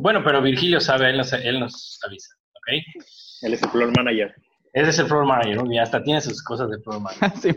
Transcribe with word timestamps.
Bueno, 0.00 0.22
pero 0.24 0.40
Virgilio 0.40 0.80
sabe, 0.80 1.10
él 1.10 1.18
nos, 1.18 1.32
él 1.32 1.60
nos 1.60 2.00
avisa, 2.06 2.34
¿ok? 2.54 2.68
Él 3.42 3.54
es 3.54 3.62
el 3.62 3.68
floor 3.70 3.92
manager. 3.96 4.34
Ese 4.72 4.90
es 4.90 4.98
el 4.98 5.06
floor 5.06 5.26
manager, 5.26 5.64
¿no? 5.64 5.72
y 5.72 5.78
hasta 5.78 6.02
tiene 6.02 6.20
sus 6.20 6.42
cosas 6.42 6.70
de 6.70 6.78
floor 6.80 7.00
manager. 7.00 7.56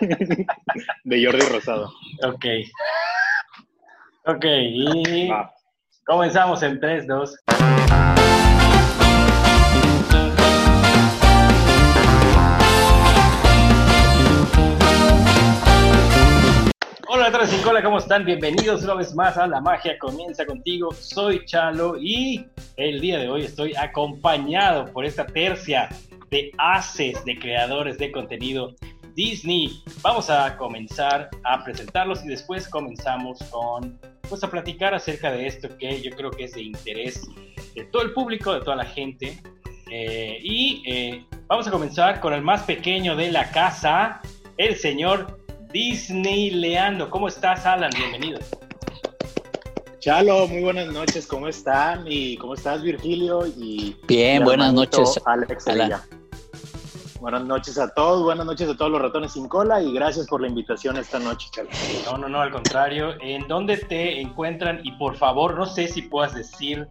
de 1.04 1.24
Jordi 1.24 1.46
Rosado. 1.46 1.92
Ok. 2.24 2.46
Ok, 4.24 4.44
y 4.44 5.30
comenzamos 6.04 6.62
en 6.62 6.80
3, 6.80 7.06
2. 7.06 7.36
Hola, 17.14 17.26
Letras 17.26 17.50
sin 17.50 17.60
cola, 17.60 17.82
¿cómo 17.82 17.98
están? 17.98 18.24
Bienvenidos 18.24 18.84
una 18.84 18.94
vez 18.94 19.14
más 19.14 19.36
a 19.36 19.46
La 19.46 19.60
Magia 19.60 19.98
Comienza 19.98 20.46
Contigo. 20.46 20.92
Soy 20.92 21.44
Chalo 21.44 21.98
y 22.00 22.46
el 22.78 23.02
día 23.02 23.18
de 23.18 23.28
hoy 23.28 23.42
estoy 23.42 23.74
acompañado 23.76 24.86
por 24.86 25.04
esta 25.04 25.26
tercia 25.26 25.90
de 26.30 26.50
haces, 26.56 27.22
de 27.26 27.38
creadores 27.38 27.98
de 27.98 28.10
contenido 28.10 28.74
Disney. 29.14 29.82
Vamos 30.00 30.30
a 30.30 30.56
comenzar 30.56 31.28
a 31.44 31.62
presentarlos 31.62 32.24
y 32.24 32.28
después 32.28 32.66
comenzamos 32.66 33.40
con, 33.50 34.00
pues 34.26 34.42
a 34.42 34.50
platicar 34.50 34.94
acerca 34.94 35.30
de 35.30 35.46
esto 35.46 35.68
que 35.76 36.00
yo 36.00 36.12
creo 36.12 36.30
que 36.30 36.44
es 36.44 36.52
de 36.52 36.62
interés 36.62 37.28
de 37.74 37.84
todo 37.92 38.04
el 38.04 38.14
público, 38.14 38.54
de 38.54 38.60
toda 38.60 38.76
la 38.76 38.86
gente. 38.86 39.38
Eh, 39.90 40.38
y 40.42 40.82
eh, 40.86 41.26
vamos 41.46 41.68
a 41.68 41.70
comenzar 41.70 42.20
con 42.20 42.32
el 42.32 42.40
más 42.40 42.62
pequeño 42.62 43.14
de 43.16 43.30
la 43.30 43.50
casa, 43.50 44.22
el 44.56 44.76
señor 44.76 45.41
Disney 45.72 46.50
Leando. 46.50 47.08
¿Cómo 47.08 47.28
estás, 47.28 47.64
Alan? 47.64 47.90
Bienvenido. 47.96 48.38
Chalo, 50.00 50.46
muy 50.48 50.62
buenas 50.62 50.92
noches, 50.92 51.26
¿cómo 51.26 51.48
están? 51.48 52.04
¿Y 52.06 52.36
cómo 52.36 52.54
estás, 52.54 52.82
Virgilio? 52.82 53.46
Y 53.46 53.96
Bien, 54.06 54.44
buenas 54.44 54.74
noches. 54.74 55.18
Alex 55.24 55.64
Buenas 57.20 57.44
noches 57.44 57.78
a 57.78 57.88
todos, 57.94 58.22
buenas 58.24 58.44
noches 58.44 58.68
a 58.68 58.76
todos 58.76 58.90
los 58.90 59.00
ratones 59.00 59.32
sin 59.32 59.48
cola 59.48 59.80
y 59.80 59.92
gracias 59.94 60.26
por 60.26 60.40
la 60.40 60.48
invitación 60.48 60.96
esta 60.96 61.20
noche, 61.20 61.48
Chalo. 61.52 61.70
No, 62.04 62.18
no, 62.18 62.28
no, 62.28 62.40
al 62.40 62.50
contrario. 62.50 63.14
¿En 63.20 63.46
dónde 63.46 63.76
te 63.76 64.20
encuentran? 64.20 64.80
Y 64.82 64.92
por 64.92 65.16
favor, 65.16 65.56
no 65.56 65.64
sé 65.64 65.88
si 65.88 66.02
puedas 66.02 66.34
decir 66.34 66.88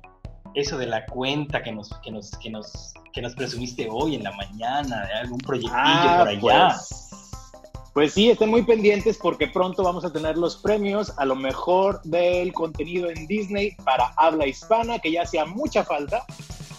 eso 0.56 0.78
de 0.78 0.88
la 0.88 1.06
cuenta 1.06 1.62
que 1.62 1.72
nos, 1.72 1.94
que 2.00 2.12
nos, 2.12 2.32
que 2.38 2.50
nos, 2.50 2.94
que 3.14 3.22
nos 3.22 3.36
presumiste 3.36 3.90
hoy 3.92 4.16
en 4.16 4.24
la 4.24 4.32
mañana, 4.32 5.06
de 5.06 5.14
algún 5.14 5.38
proyectillo 5.40 5.76
ah, 5.76 6.16
por 6.20 6.28
allá. 6.30 6.68
Pues, 6.70 7.11
pues 7.94 8.14
sí, 8.14 8.30
estén 8.30 8.50
muy 8.50 8.64
pendientes 8.64 9.18
porque 9.22 9.48
pronto 9.48 9.84
vamos 9.84 10.06
a 10.06 10.14
tener 10.14 10.38
los 10.38 10.56
premios 10.58 11.12
a 11.18 11.26
lo 11.26 11.36
mejor 11.36 12.02
del 12.04 12.54
contenido 12.54 13.10
en 13.10 13.28
Disney 13.28 13.76
para 13.84 14.14
habla 14.16 14.48
hispana, 14.48 15.00
que 15.00 15.12
ya 15.12 15.24
hacía 15.24 15.46
mucha 15.46 15.84
falta. 15.84 16.24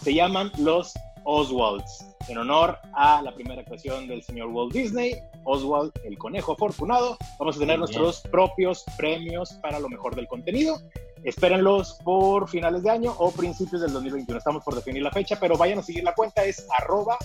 Se 0.02 0.14
llaman 0.14 0.50
los 0.58 0.94
Oswalds, 1.24 2.06
en 2.28 2.38
honor 2.38 2.78
a 2.94 3.20
la 3.22 3.34
primera 3.34 3.60
actuación 3.60 4.08
del 4.08 4.22
señor 4.22 4.48
Walt 4.48 4.72
Disney, 4.72 5.14
Oswald, 5.44 5.92
el 6.04 6.16
conejo 6.16 6.52
afortunado. 6.52 7.18
Vamos 7.38 7.56
a 7.56 7.60
tener 7.60 7.78
nuestros 7.78 8.20
propios 8.22 8.84
premios 8.96 9.52
para 9.62 9.78
lo 9.78 9.88
mejor 9.88 10.14
del 10.14 10.26
contenido. 10.26 10.80
Espérenlos 11.24 11.98
por 12.04 12.48
finales 12.48 12.82
de 12.82 12.90
año 12.90 13.14
o 13.18 13.30
principios 13.30 13.82
del 13.82 13.92
2021. 13.92 14.38
Estamos 14.38 14.64
por 14.64 14.74
definir 14.74 15.02
la 15.02 15.10
fecha, 15.10 15.38
pero 15.38 15.56
vayan 15.56 15.78
a 15.78 15.82
seguir 15.82 16.04
la 16.04 16.14
cuenta, 16.14 16.42
es 16.44 16.66
arroba 16.78 17.18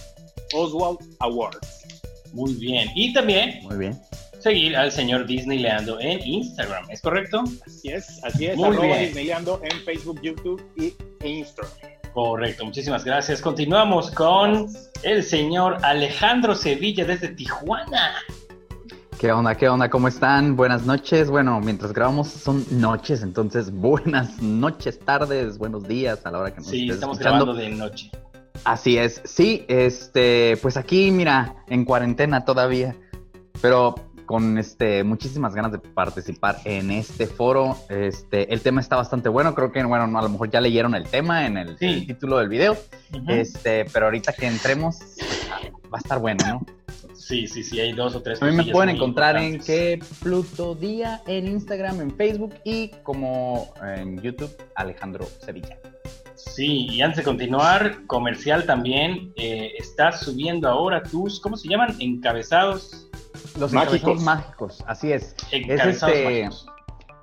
Oswald 0.54 1.00
Awards. 1.20 1.97
Muy 2.38 2.54
bien. 2.54 2.92
Y 2.94 3.14
también 3.14 3.64
Muy 3.64 3.78
bien. 3.78 4.00
seguir 4.40 4.78
al 4.78 4.92
señor 4.92 5.26
Disneyleando 5.26 6.00
en 6.00 6.22
Instagram, 6.24 6.86
¿es 6.92 7.02
correcto? 7.02 7.44
Así 7.66 7.90
es, 7.90 8.24
así 8.24 8.46
es. 8.46 8.56
Muy 8.56 8.78
bien. 8.78 9.00
Disneyleando 9.00 9.60
en 9.64 9.82
Facebook, 9.82 10.22
YouTube 10.22 10.64
y 10.76 10.94
Instagram. 11.28 11.74
Correcto, 12.14 12.64
muchísimas 12.64 13.04
gracias. 13.04 13.42
Continuamos 13.42 14.12
con 14.12 14.68
el 15.02 15.24
señor 15.24 15.78
Alejandro 15.84 16.54
Sevilla 16.54 17.06
desde 17.06 17.30
Tijuana. 17.30 18.12
¿Qué 19.20 19.32
onda? 19.32 19.56
¿Qué 19.56 19.68
onda? 19.68 19.90
¿Cómo 19.90 20.08
están? 20.08 20.56
Buenas 20.56 20.86
noches. 20.86 21.32
Bueno, 21.32 21.60
mientras 21.60 21.92
grabamos 21.92 22.28
son 22.28 22.64
noches, 22.70 23.24
entonces 23.24 23.72
buenas 23.72 24.40
noches, 24.44 25.00
tardes, 25.00 25.58
buenos 25.58 25.88
días 25.88 26.24
a 26.24 26.30
la 26.30 26.38
hora 26.38 26.52
que 26.52 26.58
nos 26.58 26.68
Sí, 26.68 26.88
estamos 26.88 27.18
grabando 27.18 27.56
de 27.56 27.70
noche. 27.70 28.12
Así 28.68 28.98
es, 28.98 29.22
sí, 29.24 29.64
este, 29.70 30.58
pues 30.62 30.76
aquí, 30.76 31.10
mira, 31.10 31.56
en 31.70 31.86
cuarentena 31.86 32.44
todavía, 32.44 32.98
pero 33.62 33.96
con 34.26 34.58
este 34.58 35.06
muchísimas 35.06 35.56
ganas 35.56 35.72
de 35.72 35.80
participar 35.80 36.58
en 36.66 36.92
este 36.92 37.28
foro. 37.28 37.78
Este, 37.88 38.54
el 38.54 38.60
tema 38.60 38.82
está 38.82 38.98
bastante 38.98 39.30
bueno, 39.30 39.56
creo 39.56 39.72
que 39.72 39.82
bueno, 39.86 40.20
a 40.20 40.22
lo 40.22 40.28
mejor 40.28 40.52
ya 40.52 40.60
leyeron 40.60 40.96
el 40.96 41.08
tema 41.08 41.46
en 41.46 41.58
el, 41.58 41.78
título 41.78 42.40
del 42.40 42.50
video. 42.50 42.76
Este, 43.30 43.86
pero 43.86 44.08
ahorita 44.08 44.34
que 44.34 44.48
entremos 44.48 45.00
va 45.86 46.00
a 46.00 46.00
estar 46.00 46.20
bueno, 46.20 46.46
¿no? 46.46 46.66
Sí, 47.14 47.48
sí, 47.48 47.64
sí, 47.64 47.80
hay 47.80 47.94
dos 47.94 48.16
o 48.16 48.22
tres. 48.22 48.44
A 48.44 48.48
mí 48.48 48.52
me 48.52 48.66
pueden 48.66 48.90
encontrar 48.90 49.38
en 49.38 49.60
que 49.60 49.98
Pluto 50.22 50.76
Día 50.76 51.22
en 51.26 51.48
Instagram, 51.48 52.02
en 52.02 52.14
Facebook 52.18 52.54
y 52.66 52.90
como 53.04 53.74
en 53.82 54.22
YouTube 54.22 54.52
Alejandro 54.76 55.26
Sevilla. 55.40 55.80
Sí, 56.38 56.88
y 56.90 57.02
antes 57.02 57.18
de 57.18 57.24
continuar, 57.24 58.06
comercial 58.06 58.66
también, 58.66 59.34
eh, 59.36 59.74
estás 59.78 60.22
subiendo 60.22 60.70
ahora 60.70 61.04
tus, 61.04 61.40
¿cómo 61.40 61.58
se 61.58 61.68
llaman? 61.68 61.96
Encabezados. 62.00 63.10
Los 63.60 63.74
mágicos. 63.74 64.22
mágicos, 64.22 64.84
así 64.88 65.12
es. 65.12 65.36
Encabezados 65.52 66.16
es 66.16 66.24
este, 66.24 66.50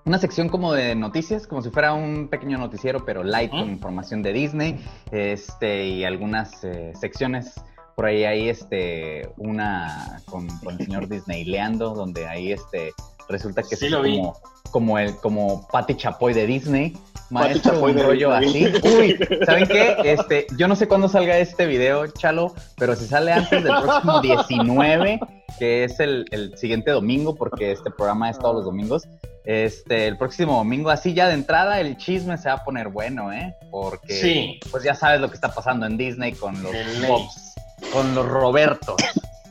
una 0.05 0.19
sección 0.19 0.49
como 0.49 0.73
de 0.73 0.95
noticias, 0.95 1.47
como 1.47 1.63
si 1.63 1.71
fuera 1.71 1.95
un 1.95 2.29
pequeño 2.29 2.59
noticiero, 2.59 3.05
pero 3.05 3.23
light 3.23 3.51
con 3.51 3.71
información 3.71 4.23
de 4.23 4.33
Disney, 4.33 4.85
este, 5.13 5.87
y 5.87 6.05
algunas 6.05 6.65
eh, 6.65 6.93
secciones 7.01 7.55
por 7.95 8.07
ahí 8.07 8.25
hay 8.25 8.49
este 8.49 9.29
una 9.37 10.21
con, 10.27 10.49
el 10.69 10.79
señor 10.79 11.09
Disney 11.09 11.45
leando, 11.45 11.95
donde 11.95 12.27
ahí 12.27 12.53
este 12.53 12.93
resulta 13.29 13.63
que 13.63 13.75
es 13.75 13.95
como, 13.95 14.37
como 14.75 14.99
el 14.99 15.15
como 15.19 15.69
Patty 15.69 15.95
Chapoy 15.95 16.35
de 16.35 16.49
Disney 16.49 16.97
maestro, 17.31 17.81
un 17.81 17.97
rollo 17.97 18.33
así. 18.33 18.67
Uy, 18.83 19.17
¿saben 19.47 19.69
qué? 19.69 19.95
Este, 20.03 20.49
yo 20.59 20.67
no 20.67 20.75
sé 20.75 20.89
cuándo 20.89 21.09
salga 21.09 21.39
este 21.39 21.67
video, 21.67 22.09
Chalo, 22.09 22.53
pero 22.77 22.97
si 22.97 23.07
sale 23.07 23.31
antes 23.31 23.63
del 23.63 23.73
próximo 23.73 24.21
19, 24.21 25.21
que 25.61 25.85
es 25.85 26.01
el, 26.01 26.27
siguiente 26.57 26.91
domingo, 26.91 27.37
porque 27.37 27.71
este 27.71 27.93
programa 27.93 28.31
es 28.31 28.39
todos 28.41 28.57
los 28.57 28.65
domingos. 28.65 29.05
Este, 29.45 30.09
el 30.09 30.19
próximo 30.19 30.57
domingo, 30.57 30.91
así 30.91 31.15
ya 31.15 31.29
de 31.29 31.35
entrada, 31.35 31.79
el 31.79 31.97
chisme 31.97 32.37
se 32.37 32.49
va 32.49 32.57
a 32.57 32.65
poner 32.65 32.89
bueno, 32.89 33.33
¿eh? 33.33 33.55
Porque, 33.71 34.13
sí. 34.13 34.61
pues 34.73 34.83
ya 34.83 34.97
sabes 34.97 35.21
lo 35.21 35.29
que 35.29 35.37
está 35.37 35.55
pasando 35.55 35.87
en 35.87 35.97
Disney 35.97 36.33
con 36.33 36.61
los 36.65 36.73
Bobs, 37.07 37.55
con 37.93 38.13
los 38.13 38.27
Robertos. 38.27 38.97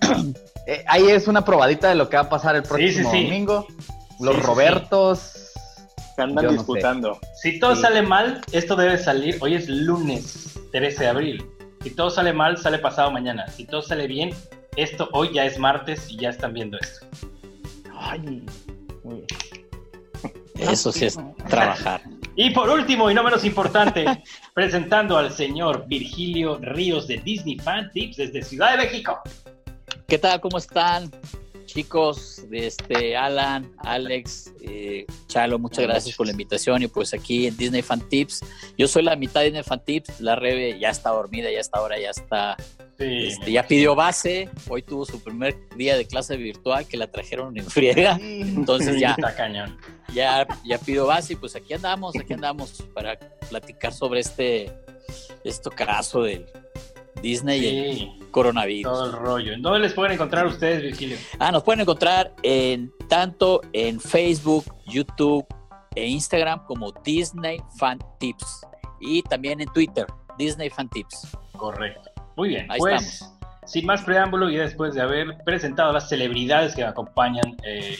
Eh, 0.65 0.81
ahí 0.87 1.09
es 1.09 1.27
una 1.27 1.43
probadita 1.43 1.89
de 1.89 1.95
lo 1.95 2.07
que 2.07 2.15
va 2.15 2.23
a 2.23 2.29
pasar 2.29 2.55
el 2.55 2.63
próximo 2.63 3.09
domingo. 3.09 3.67
Los 4.23 4.41
Robertos 4.41 5.51
se 6.15 6.21
andan 6.21 6.47
disputando. 6.47 7.19
Si 7.35 7.59
todo 7.59 7.75
sale 7.75 8.01
mal, 8.01 8.39
esto 8.53 8.77
debe 8.77 8.97
salir. 8.97 9.37
Hoy 9.41 9.55
es 9.55 9.67
lunes 9.67 10.57
13 10.71 11.03
de 11.03 11.09
abril. 11.09 11.45
Si 11.81 11.89
todo 11.89 12.09
sale 12.09 12.31
mal, 12.31 12.57
sale 12.57 12.79
pasado 12.79 13.11
mañana. 13.11 13.45
Si 13.49 13.65
todo 13.65 13.81
sale 13.81 14.07
bien, 14.07 14.29
esto 14.77 15.09
hoy 15.11 15.31
ya 15.33 15.43
es 15.43 15.59
martes 15.59 16.09
y 16.09 16.15
ya 16.15 16.29
están 16.29 16.53
viendo 16.53 16.77
esto. 16.79 17.05
Ay, 17.93 18.45
muy 19.03 19.25
Eso 20.55 20.93
sí 20.93 21.03
es 21.03 21.19
trabajar. 21.49 22.01
Y 22.37 22.51
por 22.51 22.69
último, 22.69 23.11
y 23.11 23.13
no 23.13 23.23
menos 23.23 23.43
importante, 23.43 24.05
presentando 24.53 25.17
al 25.17 25.33
señor 25.33 25.85
Virgilio 25.87 26.59
Ríos 26.61 27.07
de 27.07 27.17
Disney 27.17 27.59
Fan 27.59 27.91
Tips 27.91 28.15
desde 28.15 28.41
Ciudad 28.41 28.71
de 28.71 28.85
México. 28.85 29.19
¿Qué 30.07 30.17
tal? 30.17 30.39
¿Cómo 30.39 30.57
están? 30.59 31.11
Chicos, 31.65 32.43
este 32.51 33.15
Alan, 33.15 33.71
Alex, 33.77 34.53
eh, 34.61 35.05
Chalo, 35.27 35.59
muchas 35.59 35.85
gracias 35.85 36.15
por 36.15 36.25
la 36.25 36.31
invitación. 36.31 36.83
Y 36.83 36.87
pues 36.87 37.13
aquí 37.13 37.47
en 37.47 37.57
Disney 37.57 37.81
Fan 37.81 38.01
Tips, 38.09 38.41
yo 38.77 38.87
soy 38.87 39.03
la 39.03 39.15
mitad 39.15 39.41
de 39.41 39.47
Disney 39.47 39.63
Fan 39.63 39.83
Tips, 39.83 40.21
la 40.21 40.35
Rebe 40.35 40.79
ya 40.79 40.89
está 40.89 41.09
dormida, 41.11 41.51
ya 41.51 41.59
está 41.59 41.79
ahora, 41.79 41.99
ya 41.99 42.09
está, 42.09 42.57
este, 42.97 43.51
ya 43.51 43.67
pidió 43.67 43.95
base, 43.95 44.49
hoy 44.69 44.81
tuvo 44.81 45.05
su 45.05 45.21
primer 45.21 45.55
día 45.75 45.97
de 45.97 46.05
clase 46.05 46.37
virtual 46.37 46.87
que 46.87 46.97
la 46.97 47.07
trajeron 47.07 47.57
en 47.57 47.65
friega, 47.65 48.17
entonces 48.21 48.99
ya, 48.99 49.15
ya, 50.13 50.47
ya 50.65 50.77
pidió 50.77 51.05
base 51.05 51.33
y 51.33 51.35
pues 51.35 51.55
aquí 51.55 51.73
andamos, 51.73 52.15
aquí 52.17 52.33
andamos 52.33 52.83
para 52.93 53.17
platicar 53.49 53.93
sobre 53.93 54.19
este, 54.19 54.71
esto 55.43 55.71
caso 55.71 56.23
del 56.23 56.45
Disney 57.21 57.65
y 57.65 58.19
coronavirus. 58.31 58.91
Todo 58.91 59.05
el 59.05 59.11
rollo. 59.13 59.53
¿En 59.53 59.61
dónde 59.61 59.79
les 59.79 59.93
pueden 59.93 60.13
encontrar 60.13 60.45
ustedes, 60.45 60.81
Virgilio? 60.81 61.17
Ah, 61.39 61.51
nos 61.51 61.63
pueden 61.63 61.81
encontrar 61.81 62.33
en 62.43 62.91
tanto 63.07 63.61
en 63.73 63.99
Facebook, 63.99 64.65
YouTube 64.87 65.45
e 65.95 66.07
Instagram 66.07 66.65
como 66.65 66.91
Disney 67.03 67.61
Fan 67.77 67.99
Tips. 68.19 68.65
Y 68.99 69.21
también 69.23 69.61
en 69.61 69.67
Twitter, 69.73 70.05
Disney 70.37 70.69
Fan 70.69 70.89
Tips. 70.89 71.37
Correcto. 71.53 72.11
Muy 72.35 72.49
bien. 72.49 72.71
Ahí 72.71 72.79
pues, 72.79 73.03
estamos. 73.03 73.33
Sin 73.65 73.85
más 73.85 74.01
preámbulo 74.01 74.49
y 74.49 74.57
después 74.57 74.93
de 74.93 75.01
haber 75.01 75.37
presentado 75.45 75.93
las 75.93 76.09
celebridades 76.09 76.75
que 76.75 76.83
acompañan 76.83 77.55
el 77.63 77.97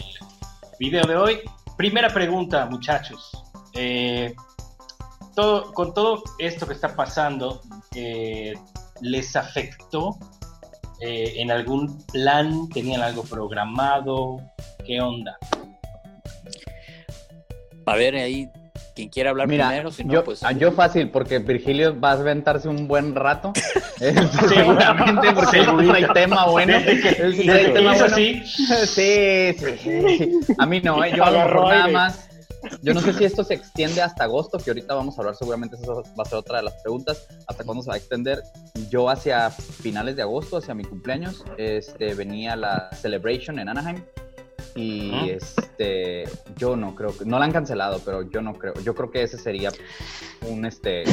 video 0.78 1.06
de 1.06 1.16
hoy, 1.16 1.40
primera 1.78 2.10
pregunta, 2.10 2.66
muchachos. 2.66 3.32
Eh, 3.74 4.36
todo, 5.36 5.74
con 5.74 5.94
todo 5.94 6.24
esto 6.38 6.68
que 6.68 6.74
está 6.74 6.96
pasando, 6.96 7.62
eh, 7.96 8.54
¿les 9.04 9.36
afectó 9.36 10.18
eh, 11.00 11.34
en 11.38 11.52
algún 11.52 12.04
plan? 12.08 12.68
¿Tenían 12.70 13.02
algo 13.02 13.24
programado? 13.24 14.38
¿Qué 14.86 15.00
onda? 15.02 15.38
A 17.86 17.96
ver, 17.96 18.16
ahí, 18.16 18.50
quien 18.96 19.10
quiera 19.10 19.32
hablar 19.32 19.48
primero, 19.48 19.92
si 19.92 20.06
yo, 20.08 20.24
pues... 20.24 20.42
Yo 20.58 20.72
fácil, 20.72 21.10
porque 21.10 21.40
Virgilio 21.40 22.00
va 22.00 22.12
a 22.12 22.14
aventarse 22.14 22.70
un 22.70 22.88
buen 22.88 23.14
rato. 23.14 23.52
Seguramente, 24.48 25.34
porque 25.34 25.64
no 25.64 25.94
hay 25.94 26.06
tema 26.14 26.46
bueno. 26.46 26.80
Sí, 26.80 27.46
tema 27.74 27.94
bueno. 27.94 28.16
Sí. 28.16 28.42
Sí, 28.46 29.54
sí, 29.54 30.40
A 30.58 30.66
mí 30.66 30.80
no, 30.82 31.04
¿eh? 31.04 31.14
yo 31.16 31.24
hago 31.26 31.70
nada 31.70 31.88
más 31.90 32.30
yo 32.82 32.94
no 32.94 33.02
sé 33.02 33.14
si 33.14 33.26
esto 33.26 33.44
se 33.44 33.54
extiende 33.54 34.02
hasta 34.02 34.24
agosto, 34.26 34.58
que 34.58 34.70
ahorita 34.70 34.94
vamos 34.96 35.18
a 35.18 35.22
hablar, 35.22 35.36
seguramente 35.36 35.76
esa 35.76 35.94
va 35.94 36.24
a 36.24 36.26
ser 36.26 36.38
otra 36.38 36.58
de 36.58 36.64
las 36.64 36.82
preguntas, 36.82 37.28
hasta 37.48 37.64
cuándo 37.64 37.84
se 37.84 37.90
va 37.90 37.96
a 37.96 37.98
extender. 37.98 38.44
Yo 38.90 39.10
hacia 39.10 39.50
finales 39.50 40.16
de 40.16 40.22
agosto, 40.22 40.58
hacia 40.58 40.74
mi 40.74 40.84
cumpleaños, 40.84 41.44
este, 41.58 42.14
venía 42.14 42.56
la 42.56 42.90
Celebration 42.94 43.60
en 43.60 43.70
Anaheim 43.70 44.04
y 44.76 45.30
este, 45.30 46.24
yo 46.58 46.76
no 46.76 46.96
creo 46.96 47.16
que, 47.18 47.26
no 47.26 47.38
la 47.40 47.46
han 47.46 47.52
cancelado, 47.52 48.02
pero 48.04 48.30
yo 48.30 48.42
no 48.42 48.54
creo, 48.54 48.74
yo 48.84 48.96
creo 48.96 49.12
que 49.12 49.24
ese 49.24 49.38
sería 49.38 49.72
un, 50.50 50.66
este, 50.66 51.04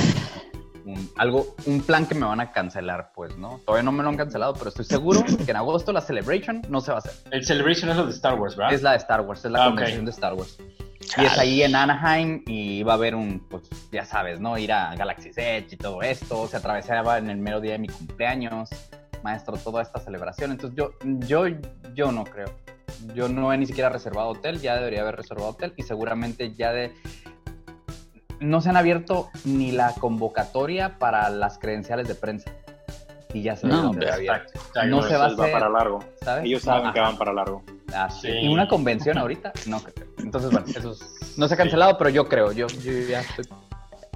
un, 0.85 1.11
algo, 1.17 1.55
un 1.67 1.83
plan 1.83 2.07
que 2.07 2.15
me 2.15 2.27
van 2.27 2.41
a 2.41 2.53
cancelar, 2.53 3.13
pues, 3.15 3.37
¿no? 3.37 3.61
Todavía 3.67 3.83
no 3.83 3.93
me 3.93 4.03
lo 4.03 4.09
han 4.09 4.17
cancelado, 4.17 4.55
pero 4.55 4.69
estoy 4.69 4.85
seguro 4.85 5.25
que 5.25 5.51
en 5.51 5.57
agosto 5.57 5.93
la 5.93 6.01
Celebration 6.01 6.63
no 6.69 6.81
se 6.81 6.91
va 6.91 6.97
a 6.97 7.01
hacer. 7.01 7.13
El 7.31 7.45
Celebration 7.45 7.91
es 7.91 7.97
lo 7.97 8.07
de 8.07 8.13
Star 8.13 8.39
Wars, 8.39 8.57
¿verdad? 8.57 8.75
Es 8.75 8.83
la 8.83 8.93
de 8.93 8.97
Star 8.99 9.21
Wars, 9.23 9.45
es 9.45 9.51
la 9.51 9.65
ah, 9.65 9.69
convención 9.69 10.05
de 10.05 10.11
Star 10.11 10.35
Wars. 10.35 10.59
Y 11.17 11.25
es 11.25 11.39
ahí 11.39 11.63
en 11.63 11.75
Anaheim 11.75 12.43
y 12.47 12.83
va 12.83 12.93
a 12.93 12.97
haber 12.97 13.15
un, 13.15 13.41
pues 13.49 13.65
ya 13.91 14.05
sabes, 14.05 14.41
¿no? 14.41 14.57
Ir 14.57 14.73
a 14.73 14.95
Galaxy's 14.95 15.37
Edge 15.37 15.73
y 15.73 15.77
todo 15.77 16.03
esto. 16.03 16.47
Se 16.47 16.57
atravesaba 16.57 17.19
en 17.19 17.31
el 17.31 17.39
mero 17.39 17.61
día 17.61 17.73
de 17.73 17.79
mi 17.79 17.89
cumpleaños, 17.89 18.71
maestro, 19.23 19.57
toda 19.57 19.83
esta 19.83 19.99
celebración. 20.01 20.53
Entonces 20.53 20.77
yo, 20.77 20.93
yo, 21.27 21.47
yo 21.95 22.13
no 22.13 22.25
creo. 22.25 22.55
Yo 23.15 23.29
no 23.29 23.53
he 23.53 23.59
ni 23.59 23.67
siquiera 23.67 23.89
reservado 23.89 24.29
hotel, 24.29 24.61
ya 24.61 24.77
debería 24.77 25.01
haber 25.01 25.17
reservado 25.17 25.51
hotel 25.51 25.73
y 25.77 25.83
seguramente 25.83 26.55
ya 26.55 26.73
de... 26.73 26.93
No 28.39 28.61
se 28.61 28.71
han 28.71 28.77
abierto 28.77 29.29
ni 29.45 29.71
la 29.73 29.93
convocatoria 29.95 30.99
para 30.99 31.29
las 31.29 31.59
credenciales 31.59 32.09
de 32.09 32.15
prensa. 32.15 32.51
Y 33.33 33.43
ya 33.43 33.57
se 33.57 33.67
no, 33.67 33.93
no 33.93 35.03
se 35.03 35.17
va 35.17 35.25
a 35.25 35.27
hacer 35.29 35.53
para 35.53 35.69
largo. 35.69 36.05
Ellos 36.43 36.63
saben 36.63 36.93
que 36.93 37.01
van 37.01 37.17
para 37.17 37.33
largo. 37.33 37.63
Ah, 37.95 38.09
Y 38.23 38.49
una 38.49 38.69
convención 38.69 39.19
ahorita, 39.19 39.53
no 39.67 39.81
Entonces, 40.19 40.51
bueno, 40.51 40.67
eso 40.69 40.95
no 41.37 41.49
se 41.49 41.55
ha 41.55 41.57
cancelado, 41.57 41.97
pero 41.99 42.11
yo 42.11 42.29
creo, 42.29 42.53
yo, 42.53 42.67
ya 42.69 43.21
estoy... 43.21 43.47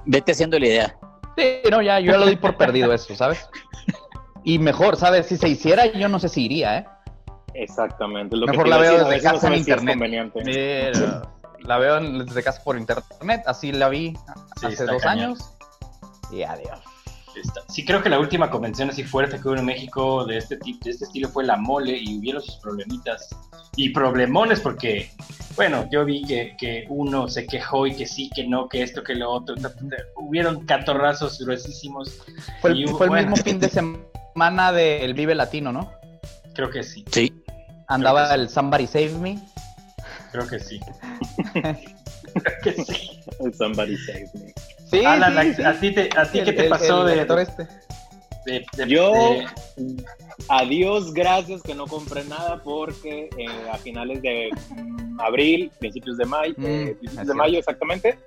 Vete 0.05 0.33
haciendo 0.33 0.59
la 0.59 0.65
idea. 0.67 0.95
Sí, 1.37 1.43
no, 1.69 1.81
ya, 1.81 1.99
yo 1.99 2.11
ya 2.11 2.17
lo 2.17 2.27
di 2.27 2.35
por 2.35 2.55
perdido 2.55 2.93
eso, 2.93 3.15
¿sabes? 3.15 3.49
Y 4.43 4.59
mejor, 4.59 4.95
¿sabes? 4.95 5.25
Si 5.25 5.37
se 5.37 5.49
hiciera, 5.49 5.87
yo 5.87 6.07
no 6.07 6.19
sé 6.19 6.29
si 6.29 6.45
iría, 6.45 6.77
¿eh? 6.77 6.85
Exactamente. 7.55 8.35
mejor 8.35 8.67
la 8.67 8.77
veo 8.77 9.03
desde 9.05 9.21
casa 9.21 9.47
en 9.47 9.55
internet. 9.55 9.97
la 11.61 11.77
veo 11.77 11.99
desde 11.99 12.43
casa 12.43 12.63
por 12.63 12.77
internet, 12.77 13.43
así 13.45 13.71
la 13.71 13.89
vi 13.89 14.15
hace 14.61 14.85
dos 14.85 15.03
años. 15.05 15.51
Y 16.31 16.43
adiós. 16.43 16.79
Sí, 17.69 17.85
creo 17.85 18.01
que 18.01 18.09
la 18.09 18.19
última 18.19 18.49
convención 18.49 18.89
así 18.89 19.03
fuerte 19.03 19.39
que 19.39 19.47
hubo 19.47 19.57
en 19.57 19.65
México 19.65 20.25
de 20.25 20.37
este, 20.37 20.57
tipo, 20.57 20.83
de 20.85 20.91
este 20.91 21.05
estilo 21.05 21.29
fue 21.29 21.43
la 21.43 21.57
mole 21.57 21.97
y 21.97 22.17
hubieron 22.17 22.41
sus 22.41 22.55
problemitas 22.57 23.29
y 23.75 23.89
problemones 23.89 24.59
porque, 24.59 25.11
bueno, 25.55 25.87
yo 25.91 26.05
vi 26.05 26.23
que, 26.23 26.55
que 26.57 26.85
uno 26.89 27.27
se 27.27 27.45
quejó 27.45 27.87
y 27.87 27.95
que 27.95 28.05
sí, 28.05 28.29
que 28.33 28.47
no, 28.47 28.69
que 28.69 28.81
esto, 28.81 29.03
que 29.03 29.15
lo 29.15 29.31
otro. 29.31 29.55
Hubieron 30.15 30.65
catorrazos 30.65 31.39
gruesísimos. 31.39 32.21
Fue 32.61 32.71
el, 32.71 32.87
fue 32.89 33.07
el 33.07 33.27
mismo 33.27 33.35
fin 33.35 33.59
de 33.59 33.69
semana 33.69 34.71
del 34.71 35.13
Vive 35.13 35.35
Latino, 35.35 35.71
¿no? 35.71 35.91
Creo 36.53 36.69
que 36.69 36.83
sí. 36.83 37.03
Sí. 37.11 37.33
Andaba 37.87 38.33
el 38.33 38.49
Somebody 38.49 38.87
Save 38.87 39.17
Me. 39.19 39.39
Creo 40.31 40.47
que 40.47 40.59
sí. 40.59 40.79
creo 41.53 41.75
que 42.63 42.73
sí. 42.73 43.19
El 43.39 43.53
Somebody 43.53 43.97
Save 43.97 44.29
Me. 44.33 44.53
Sí, 44.85 45.03
Alan, 45.03 45.37
a, 45.37 45.79
ti, 45.79 45.91
te, 45.91 46.09
a 46.15 46.31
ti 46.31 46.41
¿qué 46.43 46.53
te 46.53 46.69
pasó 46.69 47.03
de, 47.05 47.21
este? 47.41 47.67
Yo, 48.87 49.11
adiós, 50.49 51.13
gracias 51.13 51.63
que 51.63 51.73
no 51.73 51.87
compré 51.87 52.23
nada 52.25 52.61
porque 52.63 53.29
eh, 53.37 53.69
a 53.71 53.77
finales 53.77 54.21
de 54.21 54.49
abril, 55.17 55.71
principios 55.79 56.17
de 56.17 56.25
mayo, 56.25 56.53
mm, 56.57 56.65
eh, 56.65 56.95
principios 56.99 57.27
de 57.27 57.33
mayo 57.33 57.57
exactamente, 57.57 58.19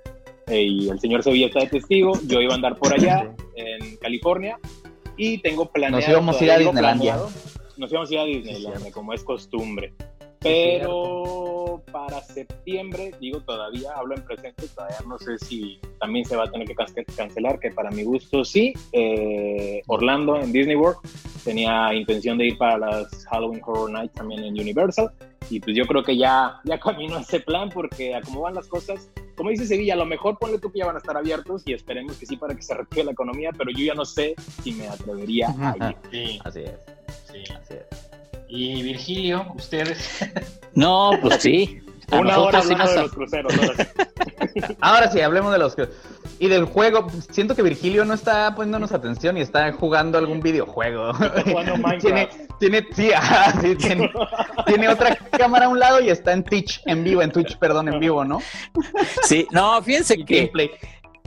eh, 0.47 0.61
y 0.61 0.89
el 0.89 0.99
señor 0.99 1.23
Sevilla 1.23 1.47
está 1.47 1.61
de 1.61 1.67
testigo, 1.67 2.13
yo 2.27 2.41
iba 2.41 2.51
a 2.51 2.55
andar 2.55 2.75
por 2.75 2.93
allá, 2.93 3.33
en 3.55 3.95
California, 3.97 4.59
y 5.15 5.37
tengo 5.37 5.71
planeado... 5.71 6.01
Nos 6.01 6.09
íbamos 6.09 6.41
a 6.41 6.43
ir 6.43 6.51
a 6.51 6.57
Disneylandia. 6.57 7.17
Nos 7.77 7.91
íbamos 7.91 8.09
a 8.09 8.13
ir 8.13 8.19
a 8.19 8.25
Disneylandia, 8.25 8.91
como 8.91 9.13
es 9.13 9.23
costumbre. 9.23 9.93
Pero 10.41 11.83
para 11.91 12.21
septiembre, 12.21 13.13
digo 13.19 13.41
todavía, 13.41 13.91
hablo 13.95 14.15
en 14.15 14.23
presente, 14.23 14.67
todavía 14.73 14.97
no 15.07 15.17
sé 15.17 15.37
si 15.39 15.79
también 15.99 16.25
se 16.25 16.35
va 16.35 16.45
a 16.45 16.51
tener 16.51 16.67
que 16.67 16.75
cancelar, 17.15 17.59
que 17.59 17.71
para 17.71 17.89
mi 17.91 18.03
gusto 18.03 18.45
sí. 18.45 18.73
Eh, 18.91 19.81
Orlando 19.87 20.39
en 20.39 20.51
Disney 20.51 20.75
World 20.75 20.99
tenía 21.43 21.93
intención 21.93 22.37
de 22.37 22.47
ir 22.47 22.57
para 22.57 22.77
las 22.77 23.25
Halloween 23.25 23.61
Horror 23.65 23.91
Nights 23.91 24.13
también 24.13 24.43
en 24.43 24.53
Universal. 24.53 25.11
Y 25.49 25.59
pues 25.59 25.75
yo 25.75 25.85
creo 25.87 26.03
que 26.03 26.15
ya, 26.15 26.59
ya 26.63 26.79
camino 26.79 27.17
a 27.17 27.21
ese 27.21 27.39
plan 27.39 27.69
porque 27.69 28.13
a 28.13 28.21
cómo 28.21 28.41
van 28.41 28.53
las 28.53 28.67
cosas, 28.67 29.09
como 29.35 29.49
dice 29.49 29.65
Sevilla, 29.65 29.95
a 29.95 29.97
lo 29.97 30.05
mejor 30.05 30.37
ponle 30.37 30.59
tú 30.59 30.71
que 30.71 30.79
ya 30.79 30.85
van 30.85 30.95
a 30.95 30.99
estar 30.99 31.17
abiertos 31.17 31.63
y 31.65 31.73
esperemos 31.73 32.17
que 32.17 32.27
sí 32.27 32.37
para 32.37 32.53
que 32.53 32.61
se 32.61 32.73
reactive 32.75 33.05
la 33.05 33.11
economía, 33.13 33.49
pero 33.57 33.71
yo 33.71 33.83
ya 33.83 33.95
no 33.95 34.05
sé 34.05 34.35
si 34.61 34.73
me 34.73 34.87
atrevería 34.87 35.47
a 35.59 35.89
ir. 35.89 35.95
Sí. 36.11 36.39
Así 36.43 36.59
es. 36.59 36.79
Sí. 37.31 37.53
Así 37.53 37.73
es. 37.73 38.18
Y 38.49 38.81
Virgilio, 38.81 39.45
ustedes. 39.55 40.19
No, 40.73 41.11
pues 41.21 41.41
sí. 41.41 41.81
Una 42.11 42.39
hora 42.39 42.59
hablando 42.59 42.91
de 42.91 43.01
los 43.01 43.11
cruceros. 43.11 43.53
Ahora 44.81 45.11
sí, 45.11 45.21
hablemos 45.21 45.51
de 45.51 45.59
los 45.59 45.75
y 46.39 46.47
del 46.47 46.65
juego. 46.65 47.07
Siento 47.29 47.55
que 47.55 47.61
Virgilio 47.61 48.05
no 48.05 48.13
está 48.13 48.55
poniéndonos 48.55 48.91
atención 48.91 49.37
y 49.37 49.41
está 49.41 49.71
jugando 49.73 50.17
algún 50.17 50.39
videojuego. 50.39 51.11
tiene, 51.99 52.29
tiene, 52.59 52.87
sí, 52.93 53.11
sí 53.61 53.75
tiene, 53.75 54.11
tiene, 54.65 54.89
otra 54.89 55.15
cámara 55.15 55.65
a 55.65 55.69
un 55.69 55.79
lado 55.79 56.01
y 56.01 56.09
está 56.09 56.33
en 56.33 56.43
Twitch 56.43 56.81
en 56.85 57.03
vivo, 57.03 57.21
en 57.21 57.31
Twitch, 57.31 57.57
perdón, 57.57 57.89
en 57.89 57.99
vivo, 57.99 58.25
¿no? 58.25 58.41
Sí, 59.23 59.47
no, 59.51 59.81
fíjense 59.83 60.23
que, 60.25 60.49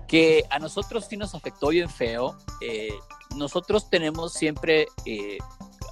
que 0.08 0.44
a 0.50 0.58
nosotros 0.58 1.06
sí 1.08 1.16
nos 1.16 1.34
afectó 1.34 1.68
bien 1.68 1.88
feo. 1.88 2.36
Eh, 2.60 2.92
nosotros 3.36 3.88
tenemos 3.88 4.32
siempre 4.32 4.86
eh, 5.04 5.38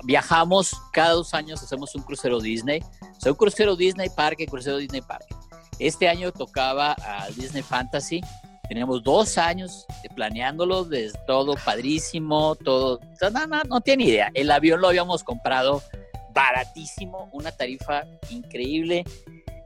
viajamos 0.04 0.74
cada 0.92 1.12
dos 1.12 1.34
años, 1.34 1.62
hacemos 1.62 1.94
un 1.94 2.02
crucero 2.02 2.40
Disney. 2.40 2.80
O 3.02 3.20
sea, 3.20 3.32
un 3.32 3.38
crucero 3.38 3.76
Disney 3.76 4.08
Parque, 4.08 4.46
crucero 4.46 4.78
Disney 4.78 5.00
Parque. 5.00 5.34
Este 5.78 6.08
año 6.08 6.32
tocaba 6.32 6.96
a 7.02 7.28
Disney 7.36 7.62
Fantasy. 7.62 8.20
Teníamos 8.68 9.02
dos 9.02 9.36
años 9.36 9.86
planeándolo, 10.14 10.84
desde 10.84 11.18
todo 11.26 11.54
padrísimo, 11.64 12.54
todo. 12.54 13.00
No, 13.20 13.46
no, 13.46 13.62
no 13.64 13.80
tiene 13.80 14.04
idea. 14.04 14.30
El 14.34 14.50
avión 14.50 14.80
lo 14.80 14.88
habíamos 14.88 15.24
comprado 15.24 15.82
baratísimo, 16.32 17.28
una 17.32 17.50
tarifa 17.50 18.04
increíble. 18.30 19.04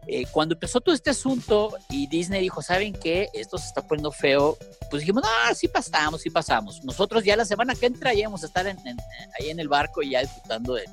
Eh, 0.06 0.26
cuando 0.30 0.54
empezó 0.54 0.80
todo 0.80 0.94
este 0.94 1.10
asunto 1.10 1.76
y 1.88 2.06
Disney 2.06 2.42
dijo, 2.42 2.60
¿saben 2.62 2.92
qué? 2.92 3.28
Esto 3.32 3.56
se 3.58 3.68
está 3.68 3.86
poniendo 3.86 4.12
feo, 4.12 4.58
pues 4.90 5.00
dijimos, 5.00 5.24
ah, 5.26 5.54
sí 5.54 5.68
pasamos, 5.68 6.20
sí 6.20 6.30
pasamos. 6.30 6.84
Nosotros 6.84 7.24
ya 7.24 7.36
la 7.36 7.44
semana 7.44 7.74
que 7.74 7.86
entra 7.86 8.14
íbamos 8.14 8.42
a 8.42 8.46
estar 8.46 8.66
ahí 8.66 9.50
en 9.50 9.60
el 9.60 9.68
barco 9.68 10.02
y 10.02 10.10
ya 10.10 10.20
disfrutando 10.20 10.74
de, 10.74 10.84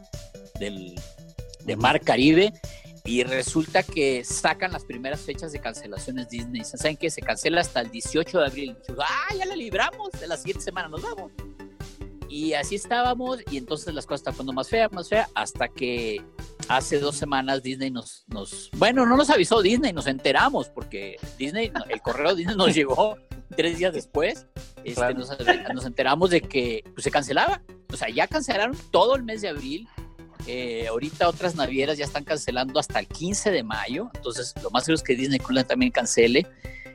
del, 0.60 1.78
Mar 1.78 2.00
Caribe. 2.02 2.54
Y 3.04 3.24
resulta 3.24 3.82
que 3.82 4.24
sacan 4.24 4.72
las 4.72 4.86
primeras 4.86 5.22
fechas 5.22 5.52
de 5.52 5.60
cancelaciones 5.60 6.30
Disney. 6.30 6.64
¿Saben 6.64 6.96
qué? 6.98 7.10
Se 7.10 7.22
cancela 7.22 7.62
hasta 7.62 7.82
el 7.82 7.90
18 7.90 8.40
de 8.40 8.46
abril. 8.46 8.78
ah, 9.00 9.36
ya 9.36 9.46
la 9.46 9.56
libramos, 9.56 10.12
de 10.20 10.28
la 10.28 10.38
siguiente 10.38 10.64
semana 10.64 10.88
nos 10.88 11.02
vamos. 11.02 11.32
Y 12.32 12.54
así 12.54 12.76
estábamos 12.76 13.40
y 13.52 13.58
entonces 13.58 13.94
las 13.94 14.06
cosas 14.06 14.22
están 14.22 14.36
poniendo 14.36 14.54
más 14.54 14.70
feas, 14.70 14.90
más 14.94 15.10
feas, 15.10 15.30
hasta 15.36 15.68
que 15.68 16.24
hace 16.70 16.98
dos 16.98 17.18
semanas 17.18 17.62
Disney 17.62 17.92
nos, 17.92 18.24
nos, 18.28 18.70
bueno, 18.78 19.06
no 19.06 19.18
nos 19.18 19.30
avisó 19.30 19.62
Disney, 19.62 19.92
nos 19.92 20.08
enteramos 20.08 20.70
porque 20.70 21.18
Disney, 21.38 21.74
el 21.90 22.02
correo 22.02 22.34
Disney 22.34 22.56
nos 22.56 22.74
llegó 22.74 23.18
tres 23.58 23.80
días 23.80 23.94
después, 23.94 24.48
este, 24.86 25.14
nos, 25.14 25.86
enteramos 25.86 26.30
de 26.30 26.40
que 26.40 26.86
pues, 26.94 27.04
se 27.04 27.12
cancelaba, 27.12 27.62
o 27.92 27.98
sea, 27.98 28.08
ya 28.08 28.28
cancelaron 28.28 28.78
todo 28.92 29.18
el 29.18 29.24
mes 29.24 29.42
de 29.42 29.50
abril, 29.50 29.90
eh, 30.48 30.88
ahorita 30.88 31.28
otras 31.28 31.56
navieras 31.56 31.98
ya 31.98 32.06
están 32.06 32.24
cancelando 32.24 32.80
hasta 32.80 33.00
el 33.00 33.08
15 33.08 33.52
de 33.52 33.64
mayo, 33.64 34.10
entonces 34.16 34.54
lo 34.64 34.70
más 34.72 34.86
seguro 34.86 34.96
es 34.96 35.04
que 35.04 35.18
Disney 35.18 35.40
Cruise 35.40 35.68
también 35.68 35.92
cancele, 35.92 36.48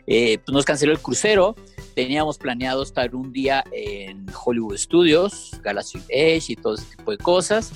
eh, 0.06 0.38
pues 0.38 0.52
nos 0.52 0.64
canceló 0.64 0.92
el 0.92 0.98
crucero, 0.98 1.54
teníamos 1.94 2.38
planeado 2.38 2.82
estar 2.82 3.14
un 3.14 3.32
día 3.32 3.64
en 3.72 4.26
Hollywood 4.44 4.76
Studios, 4.76 5.52
Galaxy 5.62 6.00
Edge 6.08 6.52
y 6.52 6.56
todo 6.56 6.74
ese 6.74 6.96
tipo 6.96 7.10
de 7.10 7.18
cosas, 7.18 7.72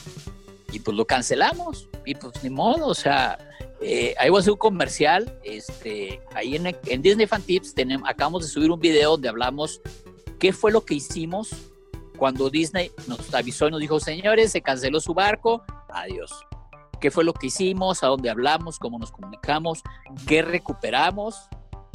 y 0.72 0.78
pues 0.78 0.96
lo 0.96 1.04
cancelamos 1.04 1.88
y 2.04 2.14
pues 2.14 2.42
ni 2.42 2.50
modo, 2.50 2.86
o 2.86 2.94
sea, 2.94 3.38
eh, 3.80 4.14
ahí 4.18 4.28
voy 4.30 4.38
a 4.38 4.40
hacer 4.40 4.52
un 4.52 4.58
comercial. 4.58 5.38
Este, 5.42 6.20
ahí 6.34 6.56
en, 6.56 6.66
en 6.66 7.02
Disney 7.02 7.26
Fan 7.26 7.42
Tips 7.42 7.74
tenemos, 7.74 8.08
acabamos 8.08 8.42
de 8.42 8.48
subir 8.48 8.70
un 8.70 8.80
video 8.80 9.12
donde 9.12 9.28
hablamos 9.28 9.80
qué 10.38 10.52
fue 10.52 10.70
lo 10.72 10.84
que 10.84 10.94
hicimos 10.94 11.50
cuando 12.16 12.50
Disney 12.50 12.92
nos 13.06 13.32
avisó 13.34 13.68
y 13.68 13.70
nos 13.70 13.80
dijo, 13.80 13.98
señores, 13.98 14.52
se 14.52 14.60
canceló 14.60 15.00
su 15.00 15.14
barco, 15.14 15.62
adiós. 15.88 16.30
¿Qué 17.00 17.10
fue 17.10 17.24
lo 17.24 17.32
que 17.32 17.46
hicimos? 17.46 18.04
¿A 18.04 18.08
dónde 18.08 18.28
hablamos? 18.28 18.78
¿Cómo 18.78 18.98
nos 18.98 19.10
comunicamos? 19.10 19.82
¿Qué 20.26 20.42
recuperamos? 20.42 21.48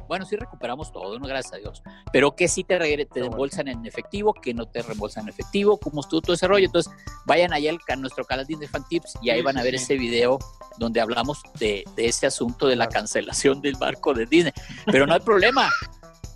Bueno, 0.08 0.26
sí 0.26 0.36
recuperamos 0.36 0.92
todo, 0.92 1.18
¿no? 1.20 1.28
gracias 1.28 1.54
a 1.54 1.58
Dios. 1.58 1.84
Pero 2.12 2.36
que 2.36 2.48
sí 2.48 2.64
te, 2.64 2.78
te 2.78 3.20
reembolsan 3.20 3.68
en 3.68 3.86
efectivo, 3.86 4.34
que 4.34 4.54
no 4.54 4.68
te 4.68 4.82
reembolsan 4.82 5.24
en 5.24 5.30
efectivo, 5.30 5.78
cómo 5.78 6.02
estuvo 6.02 6.22
todo 6.22 6.34
ese 6.34 6.48
rollo. 6.48 6.66
Entonces, 6.66 6.92
vayan 7.26 7.54
allá 7.54 7.72
al 7.72 8.02
nuestro 8.02 8.26
canal 8.26 8.46
de 8.46 8.68
Fan 8.68 8.86
Tips 8.88 9.18
y 9.22 9.30
ahí 9.30 9.42
van 9.42 9.58
a 9.58 9.64
ver 9.64 9.76
ese 9.76 9.96
video 9.96 10.40
donde 10.78 11.02
hablamos 11.02 11.42
de, 11.60 11.84
de, 11.96 12.08
ese 12.08 12.28
asunto 12.28 12.68
de 12.68 12.76
la 12.76 12.88
cancelación 12.88 13.62
del 13.62 13.76
barco 13.76 14.14
de 14.14 14.26
Disney. 14.26 14.54
Pero 14.86 15.08
no 15.08 15.14
hay 15.14 15.20
problema. 15.22 15.70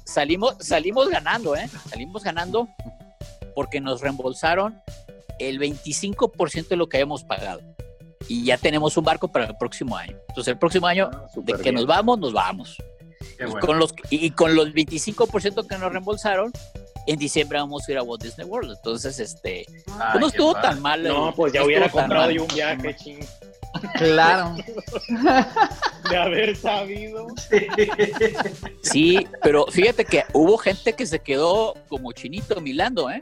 Salimos, 0.05 0.55
salimos 0.59 1.09
ganando, 1.09 1.55
¿eh? 1.55 1.67
Salimos 1.87 2.23
ganando 2.23 2.67
porque 3.53 3.79
nos 3.81 4.01
reembolsaron 4.01 4.81
el 5.39 5.59
25% 5.59 6.67
de 6.67 6.75
lo 6.75 6.87
que 6.87 6.97
habíamos 6.97 7.23
pagado. 7.23 7.61
Y 8.27 8.45
ya 8.45 8.57
tenemos 8.57 8.95
un 8.97 9.03
barco 9.03 9.27
para 9.27 9.45
el 9.45 9.57
próximo 9.57 9.97
año. 9.97 10.17
Entonces, 10.29 10.51
el 10.51 10.57
próximo 10.57 10.87
año, 10.87 11.09
ah, 11.11 11.27
de 11.35 11.53
que 11.53 11.71
nos 11.71 11.85
vamos, 11.85 12.19
nos 12.19 12.33
vamos. 12.33 12.77
Y, 13.39 13.59
con 13.59 13.79
los, 13.79 13.93
y 14.09 14.31
con 14.31 14.55
los 14.55 14.69
25% 14.69 15.67
que 15.67 15.77
nos 15.77 15.91
reembolsaron, 15.91 16.51
en 17.07 17.17
diciembre 17.17 17.59
vamos 17.59 17.87
a 17.87 17.91
ir 17.91 17.97
a 17.97 18.03
Walt 18.03 18.21
Disney 18.21 18.47
World. 18.47 18.75
Entonces, 18.77 19.19
este, 19.19 19.65
pues 19.85 20.19
no 20.19 20.27
estuvo 20.27 20.53
tan 20.53 20.81
mal. 20.81 21.03
No, 21.03 21.33
pues 21.35 21.53
ya 21.53 21.63
hubiera 21.63 21.89
comprado 21.89 22.31
yo 22.31 22.43
un 22.43 22.53
viaje, 22.53 22.95
ching. 22.95 23.19
Claro. 23.95 24.55
De 26.09 26.17
haber 26.17 26.55
sabido. 26.55 27.27
Sí, 28.81 29.27
pero 29.43 29.65
fíjate 29.67 30.05
que 30.05 30.23
hubo 30.33 30.57
gente 30.57 30.93
que 30.93 31.05
se 31.05 31.19
quedó 31.19 31.75
como 31.87 32.11
chinito 32.11 32.59
milando, 32.61 33.09
¿eh? 33.09 33.19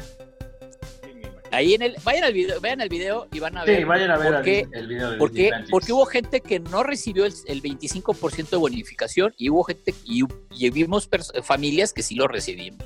Ahí 1.58 1.74
en 1.74 1.82
el, 1.82 1.96
vayan 2.04 2.24
al 2.24 2.34
video, 2.34 2.62
vean 2.62 2.82
el 2.82 2.90
video 2.90 3.28
y 3.32 3.40
van 3.40 3.58
a 3.58 3.66
ver. 3.66 3.80
Sí, 3.80 3.84
vayan 3.84 4.12
a 4.12 4.18
ver 4.18 4.68
el, 4.74 4.88
video 4.88 5.18
porque, 5.18 5.52
porque 5.72 5.92
hubo 5.92 6.06
gente 6.06 6.40
que 6.42 6.60
no 6.60 6.84
recibió 6.84 7.26
el, 7.26 7.34
25% 7.34 8.50
de 8.50 8.58
bonificación 8.58 9.34
y 9.38 9.50
hubo 9.50 9.64
gente 9.64 9.96
y, 10.06 10.22
y 10.52 10.70
vimos 10.70 11.10
familias 11.42 11.94
que 11.94 12.04
sí 12.04 12.14
lo 12.14 12.28
recibimos 12.28 12.86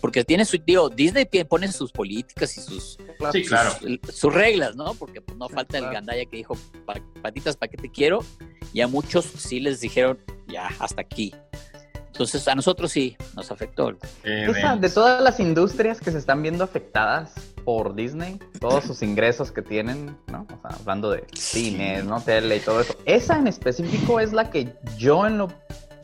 porque 0.00 0.24
tiene 0.24 0.44
su, 0.44 0.56
tío 0.60 0.88
Disney 0.88 1.26
pone 1.48 1.70
sus 1.72 1.90
políticas 1.90 2.56
y 2.56 2.60
sus, 2.60 2.98
sus, 4.12 4.34
reglas, 4.34 4.76
¿no? 4.76 4.94
Porque 4.94 5.20
pues, 5.20 5.36
no 5.36 5.48
falta 5.48 5.78
el 5.78 5.84
gandaya 5.84 6.24
que 6.26 6.36
dijo, 6.36 6.56
patitas, 7.22 7.56
¿para 7.56 7.70
qué 7.70 7.76
te 7.76 7.88
quiero? 7.88 8.24
Y 8.72 8.82
a 8.82 8.88
muchos 8.88 9.24
sí 9.24 9.58
les 9.58 9.80
dijeron, 9.80 10.18
ya, 10.46 10.68
hasta 10.78 11.00
aquí. 11.00 11.34
Entonces 12.12 12.46
a 12.46 12.54
nosotros 12.54 12.92
sí 12.92 13.16
nos 13.34 13.50
afectó. 13.50 13.96
de 14.22 14.90
todas 14.90 15.22
las 15.22 15.40
industrias 15.40 15.98
que 16.00 16.10
se 16.10 16.18
están 16.18 16.42
viendo 16.42 16.62
afectadas 16.62 17.32
por 17.64 17.94
Disney, 17.94 18.38
todos 18.60 18.84
sus 18.84 19.02
ingresos 19.02 19.50
que 19.50 19.62
tienen, 19.62 20.16
¿no? 20.26 20.42
O 20.42 20.60
sea, 20.60 20.78
hablando 20.78 21.10
de 21.10 21.24
cines, 21.34 22.04
¿no? 22.04 22.20
Tele 22.20 22.56
y 22.56 22.60
todo 22.60 22.82
eso. 22.82 22.94
Esa 23.06 23.38
en 23.38 23.46
específico 23.46 24.20
es 24.20 24.32
la 24.32 24.50
que 24.50 24.74
yo 24.98 25.26
en 25.26 25.38
lo 25.38 25.48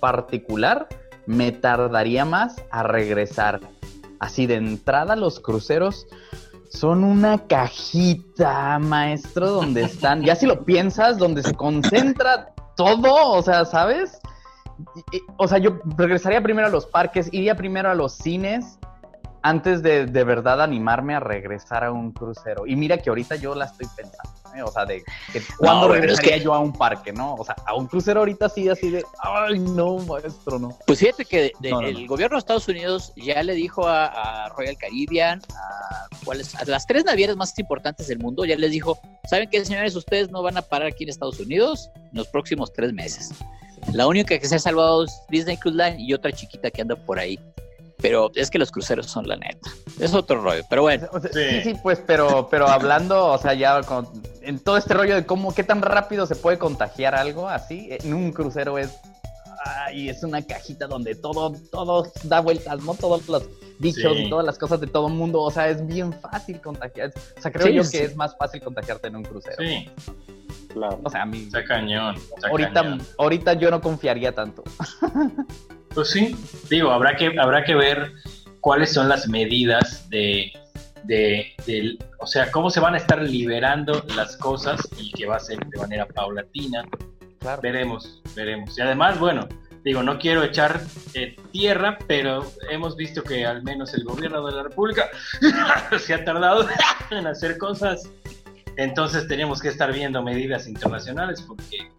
particular 0.01 0.89
me 1.27 1.53
tardaría 1.53 2.25
más 2.25 2.57
a 2.71 2.83
regresar 2.85 3.61
así 4.19 4.47
de 4.47 4.55
entrada 4.55 5.15
los 5.15 5.41
cruceros 5.41 6.07
son 6.71 7.03
una 7.03 7.47
cajita, 7.47 8.79
maestro, 8.79 9.51
donde 9.51 9.85
están, 9.85 10.23
ya 10.23 10.37
si 10.37 10.47
lo 10.47 10.65
piensas, 10.65 11.17
donde 11.17 11.43
se 11.43 11.55
concentra 11.55 12.53
todo, 12.77 13.33
o 13.33 13.43
sea, 13.43 13.65
¿sabes? 13.65 14.19
O 15.37 15.49
sea, 15.49 15.59
yo 15.59 15.79
regresaría 15.97 16.43
primero 16.43 16.69
a 16.69 16.71
los 16.71 16.87
parques, 16.87 17.29
iría 17.33 17.57
primero 17.57 17.91
a 17.91 17.95
los 17.95 18.13
cines 18.13 18.79
antes 19.43 19.83
de 19.83 20.07
de 20.07 20.25
verdad 20.25 20.61
animarme 20.61 21.15
a 21.15 21.21
regresar 21.21 21.85
a 21.85 21.93
un 21.93 22.13
crucero. 22.13 22.67
Y 22.67 22.77
mira 22.77 22.99
que 22.99 23.11
ahorita 23.11 23.37
yo 23.37 23.55
la 23.55 23.67
estoy 23.67 23.87
pensando. 23.97 24.31
¿eh? 24.55 24.63
O 24.63 24.71
sea, 24.71 24.85
de 24.85 25.03
que 25.33 25.43
cuándo 25.57 25.89
regresaría 25.89 26.39
yo 26.39 26.55
a 26.55 26.59
un 26.59 26.73
parque, 26.73 27.13
¿no? 27.13 27.35
O 27.35 27.45
sea, 27.45 27.57
a 27.67 27.75
un 27.75 27.87
crucero 27.87 28.21
ahorita 28.21 28.49
sí, 28.49 28.69
así 28.69 28.91
de, 28.91 29.05
ay, 29.21 29.59
no, 29.59 29.99
maestro, 29.99 30.59
no. 30.59 30.77
Pues 30.87 30.99
fíjate 30.99 31.25
que 31.25 31.53
el 31.63 32.07
gobierno 32.07 32.37
de 32.37 32.41
Estados 32.41 32.69
Unidos 32.69 33.13
ya 33.17 33.43
le 33.43 33.55
dijo 33.55 33.87
a, 33.87 34.49
Royal 34.57 34.77
Caribbean, 34.77 35.41
a, 35.55 36.09
¿cuáles? 36.25 36.55
a 36.55 36.65
las 36.65 36.87
tres 36.87 37.05
navieras 37.05 37.37
más 37.37 37.57
importantes 37.59 38.09
del 38.09 38.19
mundo, 38.19 38.45
ya 38.45 38.57
les 38.57 38.71
dijo, 38.71 38.99
¿saben 39.29 39.49
qué, 39.51 39.65
señores? 39.65 39.95
Ustedes 39.95 40.31
no 40.31 40.43
van 40.43 40.57
a 40.57 40.63
parar 40.63 40.89
aquí 40.89 41.05
en 41.05 41.11
Estados 41.11 41.39
Unidos 41.41 41.91
en 41.95 42.11
los 42.19 42.29
próximos 42.29 42.73
tres 42.73 42.93
meses. 42.93 43.33
La 43.93 44.07
única 44.07 44.39
que 44.39 44.47
se 44.47 44.57
ha 44.57 44.59
salvado 44.59 45.05
es 45.05 45.23
Disney 45.29 45.57
Cruise 45.57 45.77
Line 45.77 45.97
y 45.99 46.13
otra 46.13 46.31
chiquita 46.33 46.71
que 46.71 46.83
anda 46.83 46.95
por 46.95 47.19
ahí. 47.19 47.39
Pero 48.01 48.31
es 48.35 48.51
que 48.51 48.59
los 48.59 48.71
cruceros 48.71 49.07
son 49.07 49.27
la 49.27 49.37
neta. 49.37 49.71
Es 49.99 50.15
otro 50.15 50.41
rollo, 50.41 50.63
pero 50.71 50.83
bueno. 50.83 51.09
sí. 51.33 51.63
sí, 51.65 51.75
pues, 51.83 52.01
pero, 52.07 52.49
pero 52.49 52.69
hablando, 52.69 53.27
o 53.27 53.39
sea, 53.39 53.55
ya 53.55 53.81
en 54.43 54.61
todo 54.61 54.77
este 54.77 54.95
rollo 54.95 55.17
de 55.17 55.27
cómo, 55.27 55.53
qué 55.53 55.65
tan 55.65 55.83
rápido 55.83 56.27
se 56.27 56.37
puede 56.37 56.59
contagiar 56.59 57.17
algo 57.17 57.49
así, 57.49 57.89
en 57.91 58.15
un 58.15 58.31
crucero 58.31 58.79
es, 58.79 58.97
ay, 59.65 60.09
es 60.09 60.23
una 60.23 60.43
cajita 60.43 60.87
donde 60.87 61.15
todo, 61.15 61.55
todo 61.71 62.07
da 62.25 62.41
vueltas, 62.41 62.83
¿no? 62.83 62.95
Todos 62.95 63.29
los 63.29 63.49
bichos 63.79 64.19
y 64.19 64.29
todas 64.29 64.45
las 64.45 64.59
cosas 64.59 64.81
de 64.81 64.87
todo 64.87 65.09
el 65.09 65.15
mundo, 65.15 65.41
o 65.43 65.51
sea, 65.51 65.69
es 65.69 65.87
bien 65.87 66.13
fácil 66.13 66.61
contagiar. 66.61 67.13
O 67.37 67.41
sea, 67.41 67.51
creo 67.51 67.69
yo 67.69 67.91
que 67.91 68.05
es 68.05 68.17
más 68.17 68.37
fácil 68.37 68.63
contagiarte 68.63 69.09
en 69.09 69.17
un 69.17 69.25
crucero. 69.25 69.57
Sí. 69.59 69.89
Claro. 70.73 71.01
O 71.03 71.11
sea, 71.11 71.23
a 71.23 71.27
mí. 71.27 71.45
Está 71.45 71.65
cañón. 71.65 72.17
ahorita, 72.51 72.99
ahorita 73.19 73.55
yo 73.55 73.71
no 73.71 73.81
confiaría 73.81 74.35
tanto. 74.35 74.63
Pues 75.95 76.11
sí, 76.11 76.37
digo, 76.71 76.93
habrá 76.93 77.17
que, 77.17 77.33
habrá 77.41 77.65
que 77.65 77.75
ver 77.75 78.13
cuáles 78.61 78.93
son 78.93 79.09
las 79.09 79.27
medidas 79.27 80.09
de, 80.11 80.53
de, 81.05 81.99
o 82.21 82.27
sea, 82.27 82.51
cómo 82.53 82.71
se 82.71 82.79
van 82.79 82.95
a 82.95 82.99
estar 82.99 83.21
liberando 83.21 84.05
las 84.15 84.37
cosas 84.37 84.81
y 84.97 85.11
que 85.13 85.27
va 85.27 85.37
a 85.37 85.41
ser 85.41 85.59
de 85.59 85.79
manera 85.79 86.07
paulatina. 86.07 86.85
Veremos, 87.63 88.21
veremos. 88.35 88.77
Y 88.77 88.81
además, 88.81 89.19
bueno, 89.19 89.49
digo, 89.85 90.03
no 90.03 90.19
quiero 90.19 90.43
echar 90.43 90.81
eh, 91.15 91.37
tierra, 91.53 91.99
pero 92.07 92.45
hemos 92.71 92.97
visto 92.97 93.23
que 93.23 93.47
al 93.47 93.63
menos 93.63 93.95
el 93.95 94.05
gobierno 94.05 94.45
de 94.47 94.53
la 94.53 94.63
República 94.65 95.09
se 95.99 96.15
ha 96.15 96.25
tardado 96.25 96.67
en 97.11 97.27
hacer 97.27 97.59
cosas. 97.59 98.09
Entonces 98.77 99.27
tenemos 99.27 99.61
que 99.61 99.69
estar 99.69 99.93
viendo 99.93 100.23
medidas 100.23 100.69
internacionales 100.69 101.43
porque, 101.43 101.91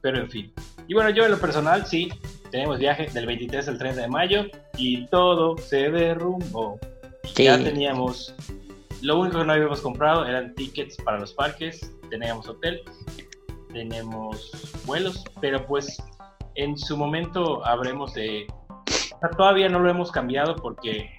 pero 0.00 0.18
en 0.18 0.30
fin. 0.30 0.52
Y 0.88 0.94
bueno, 0.94 1.10
yo 1.10 1.24
en 1.24 1.30
lo 1.30 1.38
personal 1.38 1.86
sí, 1.86 2.12
tenemos 2.50 2.78
viaje 2.78 3.08
del 3.12 3.26
23 3.26 3.68
al 3.68 3.78
30 3.78 4.00
de 4.02 4.08
mayo 4.08 4.46
y 4.76 5.06
todo 5.06 5.56
se 5.58 5.90
derrumbó. 5.90 6.80
Ya 7.36 7.62
teníamos, 7.62 8.34
lo 9.02 9.20
único 9.20 9.38
que 9.38 9.44
no 9.44 9.52
habíamos 9.52 9.80
comprado 9.80 10.26
eran 10.26 10.54
tickets 10.54 10.96
para 10.96 11.18
los 11.20 11.32
parques, 11.32 11.92
teníamos 12.10 12.48
hotel, 12.48 12.82
tenemos 13.72 14.50
vuelos, 14.86 15.24
pero 15.40 15.66
pues 15.66 16.02
en 16.54 16.76
su 16.76 16.96
momento 16.96 17.64
habremos 17.66 18.14
de... 18.14 18.46
todavía 19.36 19.68
no 19.68 19.78
lo 19.78 19.90
hemos 19.90 20.10
cambiado 20.10 20.56
porque 20.56 21.10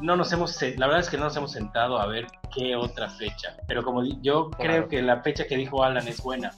no 0.00 0.16
nos 0.16 0.32
hemos, 0.32 0.60
la 0.76 0.86
verdad 0.86 1.00
es 1.00 1.10
que 1.10 1.18
no 1.18 1.24
nos 1.24 1.36
hemos 1.36 1.52
sentado 1.52 1.98
a 1.98 2.06
ver 2.06 2.26
qué 2.54 2.76
otra 2.76 3.08
fecha. 3.10 3.56
Pero 3.66 3.82
como 3.82 4.04
yo 4.22 4.50
creo 4.50 4.88
que 4.88 5.02
la 5.02 5.22
fecha 5.22 5.46
que 5.46 5.56
dijo 5.56 5.82
Alan 5.82 6.08
es 6.08 6.22
buena, 6.22 6.52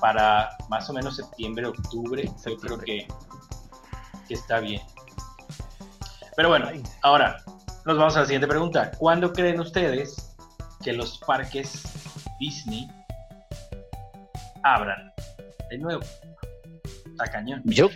para 0.00 0.50
más 0.68 0.90
o 0.90 0.92
menos 0.92 1.16
septiembre, 1.16 1.66
octubre, 1.66 2.30
yo 2.46 2.56
creo 2.58 2.78
que, 2.78 3.06
está 4.28 4.60
bien. 4.60 4.82
Pero 6.36 6.48
bueno, 6.48 6.68
ahora 7.02 7.36
nos 7.84 7.96
vamos 7.96 8.16
a 8.16 8.20
la 8.20 8.26
siguiente 8.26 8.48
pregunta. 8.48 8.90
¿Cuándo 8.98 9.32
creen 9.32 9.60
ustedes 9.60 10.34
que 10.82 10.92
los 10.92 11.18
parques 11.18 11.82
Disney 12.40 12.88
abran 14.64 15.12
de 15.70 15.78
nuevo? 15.78 16.02
Está 17.10 17.26
cañón. 17.30 17.62
Yo, 17.64 17.88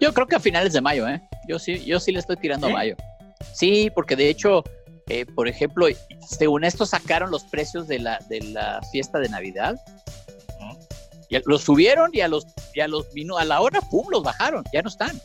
yo 0.00 0.14
creo 0.14 0.26
que 0.26 0.36
a 0.36 0.40
finales 0.40 0.72
de 0.72 0.80
mayo, 0.80 1.08
¿eh? 1.08 1.20
Yo 1.48 1.58
sí, 1.58 1.84
yo 1.84 1.98
sí 1.98 2.12
le 2.12 2.20
estoy 2.20 2.36
tirando 2.36 2.68
a 2.68 2.70
mayo. 2.70 2.96
Sí, 3.52 3.90
porque 3.94 4.14
de 4.14 4.28
hecho, 4.28 4.62
eh, 5.08 5.26
por 5.26 5.48
ejemplo, 5.48 5.86
según 6.28 6.62
esto 6.62 6.86
sacaron 6.86 7.30
los 7.30 7.44
precios 7.44 7.88
de 7.88 7.98
la, 7.98 8.18
de 8.28 8.40
la 8.42 8.80
fiesta 8.92 9.18
de 9.18 9.28
Navidad 9.28 9.76
los 11.44 11.62
subieron 11.62 12.10
y 12.12 12.20
a 12.20 12.28
los, 12.28 12.46
y 12.74 12.80
a 12.80 12.88
los 12.88 13.12
vino 13.12 13.38
a 13.38 13.44
la 13.44 13.60
hora, 13.60 13.80
pum, 13.80 14.06
los 14.10 14.22
bajaron, 14.22 14.64
ya 14.72 14.82
no 14.82 14.88
están. 14.88 15.20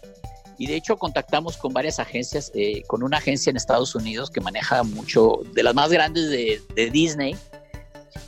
Y 0.57 0.67
de 0.67 0.75
hecho 0.75 0.97
contactamos 0.97 1.57
con 1.57 1.73
varias 1.73 1.99
agencias, 1.99 2.51
eh, 2.53 2.83
con 2.87 3.03
una 3.03 3.17
agencia 3.17 3.49
en 3.49 3.57
Estados 3.57 3.95
Unidos 3.95 4.29
que 4.29 4.39
maneja 4.39 4.83
mucho, 4.83 5.39
de 5.53 5.63
las 5.63 5.73
más 5.73 5.91
grandes 5.91 6.29
de, 6.29 6.89
Disney, 6.91 7.35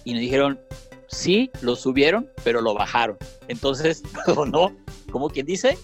y 0.03 0.13
nos 0.13 0.21
dijeron, 0.21 0.59
sí, 1.07 1.51
lo 1.61 1.75
subieron, 1.75 2.29
pero 2.43 2.61
lo 2.61 2.73
bajaron. 2.73 3.17
Entonces, 3.47 4.03
no, 4.51 4.75
como 5.11 5.29
quien 5.29 5.45
dice, 5.45 5.77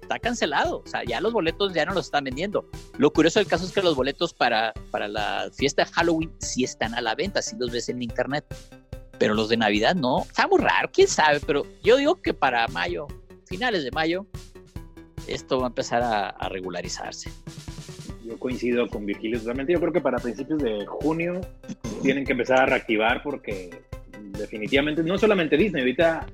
está 0.00 0.18
cancelado. 0.18 0.82
O 0.84 0.86
sea, 0.86 1.02
ya 1.04 1.20
los 1.20 1.32
boletos 1.32 1.74
ya 1.74 1.84
no 1.84 1.94
los 1.94 2.06
están 2.06 2.24
vendiendo. 2.24 2.68
Lo 2.98 3.12
curioso 3.12 3.38
del 3.40 3.48
caso 3.48 3.64
es 3.64 3.72
que 3.72 3.82
los 3.82 3.96
boletos 3.96 4.34
para, 4.34 4.72
para 4.90 5.08
la 5.08 5.50
fiesta 5.52 5.84
de 5.84 5.90
Halloween 5.92 6.32
sí 6.38 6.64
están 6.64 6.94
a 6.94 7.00
la 7.00 7.14
venta, 7.14 7.42
sí 7.42 7.56
los 7.58 7.70
ves 7.70 7.88
en 7.88 8.02
internet 8.02 8.44
pero 9.18 9.34
los 9.34 9.48
de 9.48 9.56
Navidad 9.56 9.94
no. 9.94 10.22
Está 10.22 10.46
muy 10.46 10.60
raro, 10.60 10.90
quién 10.92 11.08
sabe, 11.08 11.40
pero 11.40 11.66
yo 11.82 11.96
digo 11.96 12.20
que 12.20 12.34
para 12.34 12.66
mayo, 12.68 13.06
finales 13.46 13.84
de 13.84 13.90
mayo, 13.90 14.26
esto 15.26 15.58
va 15.58 15.66
a 15.66 15.68
empezar 15.68 16.02
a, 16.02 16.48
regularizarse. 16.48 17.30
Yo 18.24 18.38
coincido 18.38 18.88
con 18.88 19.06
Virgilio 19.06 19.38
totalmente. 19.38 19.72
Yo 19.72 19.80
creo 19.80 19.92
que 19.92 20.00
para 20.00 20.18
principios 20.18 20.60
de 20.60 20.84
junio 20.86 21.40
tienen 22.02 22.24
que 22.24 22.32
empezar 22.32 22.60
a 22.60 22.66
reactivar 22.66 23.22
porque 23.22 23.82
definitivamente, 24.38 25.02
no 25.02 25.18
solamente 25.18 25.56
Disney, 25.56 25.82
ahorita 25.82 26.26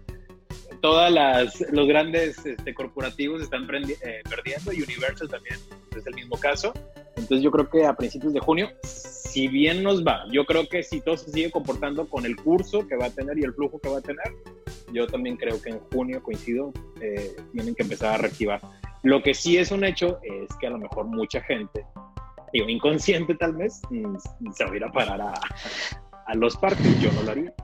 todas 0.81 1.13
las 1.13 1.61
los 1.71 1.87
grandes 1.87 2.45
este, 2.45 2.75
corporativos 2.75 3.41
están 3.43 3.63
eh, 3.65 4.23
perdiendo 4.29 4.71
Universal 4.71 5.29
también 5.29 5.57
es 5.97 6.07
el 6.07 6.15
mismo 6.15 6.37
caso. 6.37 6.73
Entonces 7.17 7.43
yo 7.43 7.51
creo 7.51 7.69
que 7.69 7.87
a 7.87 7.95
principios 7.95 8.33
de 8.33 8.41
junio, 8.41 8.71
si 8.83 9.49
bien 9.49 9.83
nos 9.83 10.05
va, 10.05 10.25
yo 10.31 10.45
creo 10.45 10.69
que 10.69 10.83
si 10.83 11.01
todo 11.01 11.17
se 11.17 11.31
sigue 11.31 11.51
comportando 11.51 12.07
con 12.09 12.27
el 12.27 12.37
curso 12.37 12.87
que 12.87 12.97
va 12.97 13.07
a 13.07 13.11
tener 13.11 13.39
y 13.39 13.45
el 13.45 13.55
flujo 13.55 13.79
que 13.79 13.89
va 13.89 13.99
a 13.99 14.03
tener, 14.03 14.25
yo 14.93 15.07
también 15.07 15.37
creo 15.37 15.61
que 15.61 15.71
en 15.71 15.81
junio, 15.93 16.23
coincido, 16.23 16.73
eh, 17.01 17.37
tienen 17.53 17.75
que 17.75 17.83
empezar 17.83 18.15
a 18.15 18.19
reactivar. 18.19 18.61
Lo 19.03 19.23
que 19.23 19.35
sí 19.35 19.57
es 19.59 19.71
un 19.71 19.85
hecho 19.85 20.21
es 20.23 20.55
que 20.57 20.67
a 20.67 20.71
lo 20.71 20.79
mejor 20.79 21.07
mucha 21.07 21.41
gente, 21.43 21.85
digo, 22.53 22.69
inconsciente 22.69 23.35
tal 23.35 23.55
vez, 23.55 23.81
mm, 23.91 24.17
se 24.53 24.65
va 24.65 24.73
a 24.73 24.77
ir 24.77 24.85
a 24.85 24.93
parar 24.93 25.21
a, 25.21 25.35
a 26.27 26.35
los 26.35 26.57
parques. 26.57 27.01
Yo 27.01 27.13
no 27.13 27.23
lo 27.23 27.31
haría. 27.33 27.55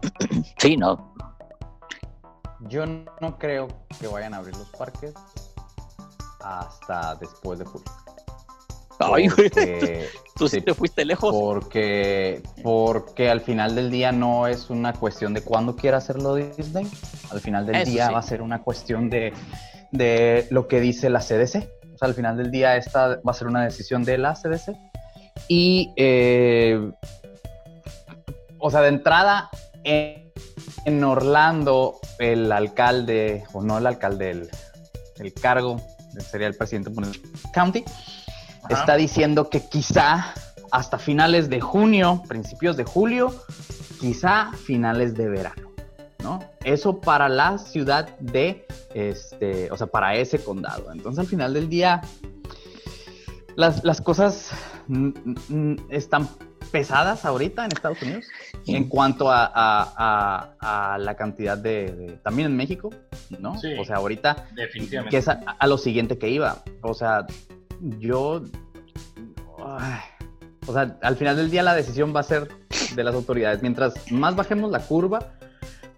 Sí, 0.59 0.77
no. 0.77 1.15
Yo 2.69 2.85
no 2.87 3.39
creo 3.39 3.69
que 4.01 4.07
vayan 4.09 4.35
a 4.35 4.39
abrir 4.39 4.57
los 4.57 4.69
parques 4.71 5.15
hasta 6.41 7.15
después 7.17 7.59
de 7.59 7.65
julio. 7.65 7.87
Ay, 9.01 9.29
Tú 10.37 10.49
sí, 10.49 10.61
te 10.61 10.75
fuiste 10.75 11.05
lejos. 11.05 11.35
Porque, 11.35 12.43
porque 12.63 13.29
al 13.29 13.41
final 13.41 13.75
del 13.75 13.91
día 13.91 14.13
no 14.13 14.47
es 14.47 14.71
una 14.71 14.93
cuestión 14.93 15.35
de 15.35 15.43
cuándo 15.43 15.77
quiera 15.77 15.99
hacerlo 15.99 16.35
Disney. 16.35 16.87
Al 17.31 17.41
final 17.41 17.67
del 17.67 17.85
día 17.85 18.11
va 18.11 18.19
a 18.19 18.23
ser 18.23 18.43
una 18.43 18.63
cuestión 18.63 19.11
de, 19.11 19.33
de, 19.93 20.47
lo 20.51 20.69
que 20.69 20.81
dice 20.81 21.11
la 21.11 21.21
CDC. 21.21 21.69
O 21.95 21.99
sea, 21.99 22.09
al 22.09 22.15
final 22.15 22.37
del 22.37 22.51
día 22.51 22.77
esta 22.77 23.21
va 23.27 23.33
a 23.33 23.35
ser 23.35 23.49
una 23.49 23.65
decisión 23.65 24.05
de 24.05 24.19
la 24.19 24.35
CDC. 24.35 24.77
Y, 25.49 25.93
eh, 25.97 26.91
o 28.59 28.71
sea, 28.71 28.81
de 28.81 28.89
entrada, 28.89 29.51
en, 29.85 30.33
en, 30.85 31.05
Orlando, 31.05 31.99
el 32.19 32.51
alcalde, 32.53 33.45
o 33.53 33.63
no 33.63 33.79
el 33.79 33.87
alcalde, 33.87 34.31
el, 34.31 34.51
el 35.19 35.35
cargo, 35.35 35.81
sería 36.21 36.47
el 36.47 36.57
presidente 36.57 36.91
de 36.91 37.21
County, 37.53 37.85
está 38.69 38.97
diciendo 38.97 39.49
que 39.51 39.69
quizá 39.69 40.35
hasta 40.71 40.99
finales 40.99 41.49
de 41.49 41.61
junio, 41.61 42.23
principios 42.29 42.77
de 42.77 42.85
julio, 42.85 43.35
quizá 44.01 44.53
finales 44.53 45.15
de 45.15 45.29
verano, 45.29 45.73
¿no? 46.23 46.41
Eso 46.65 47.01
para 47.01 47.29
la 47.29 47.59
ciudad 47.59 48.17
de, 48.19 48.67
este, 48.95 49.71
o 49.71 49.77
sea, 49.77 49.87
para 49.87 50.15
ese 50.17 50.39
condado. 50.43 50.93
Entonces 50.93 51.21
al 51.21 51.27
final 51.27 51.55
del 51.55 51.69
día, 51.69 52.03
las, 53.57 54.01
cosas 54.01 54.51
están 55.89 56.29
pesadas 56.71 57.25
ahorita 57.25 57.65
en 57.65 57.73
Estados 57.73 58.03
Unidos 58.03 58.27
en 58.67 58.89
cuanto 58.89 59.29
a, 59.31 60.97
la 60.99 61.15
cantidad 61.17 61.57
de, 61.57 62.19
También 62.23 62.47
en 62.47 62.57
México, 62.57 62.91
¿no? 63.39 63.53
o 63.53 63.85
sea, 63.85 63.97
ahorita... 63.97 64.47
Definitivamente. 64.55 65.11
Que 65.11 65.19
es 65.19 65.29
a, 65.29 65.67
lo 65.67 65.79
siguiente 65.79 66.19
que 66.19 66.29
iba. 66.29 66.63
O 66.83 66.95
sea, 66.95 67.27
yo... 67.99 68.43
o 69.57 70.73
sea, 70.73 70.99
al 71.03 71.17
final 71.17 71.37
del 71.37 71.51
día 71.51 71.63
la 71.63 71.75
decisión 71.75 72.15
va 72.15 72.21
a 72.21 72.25
ser 72.25 72.49
de 72.95 73.05
las 73.05 73.15
autoridades. 73.15 73.63
Mientras 73.63 74.11
más 74.11 74.37
bajemos 74.37 74.71
la 74.71 74.81
curva, 74.81 75.33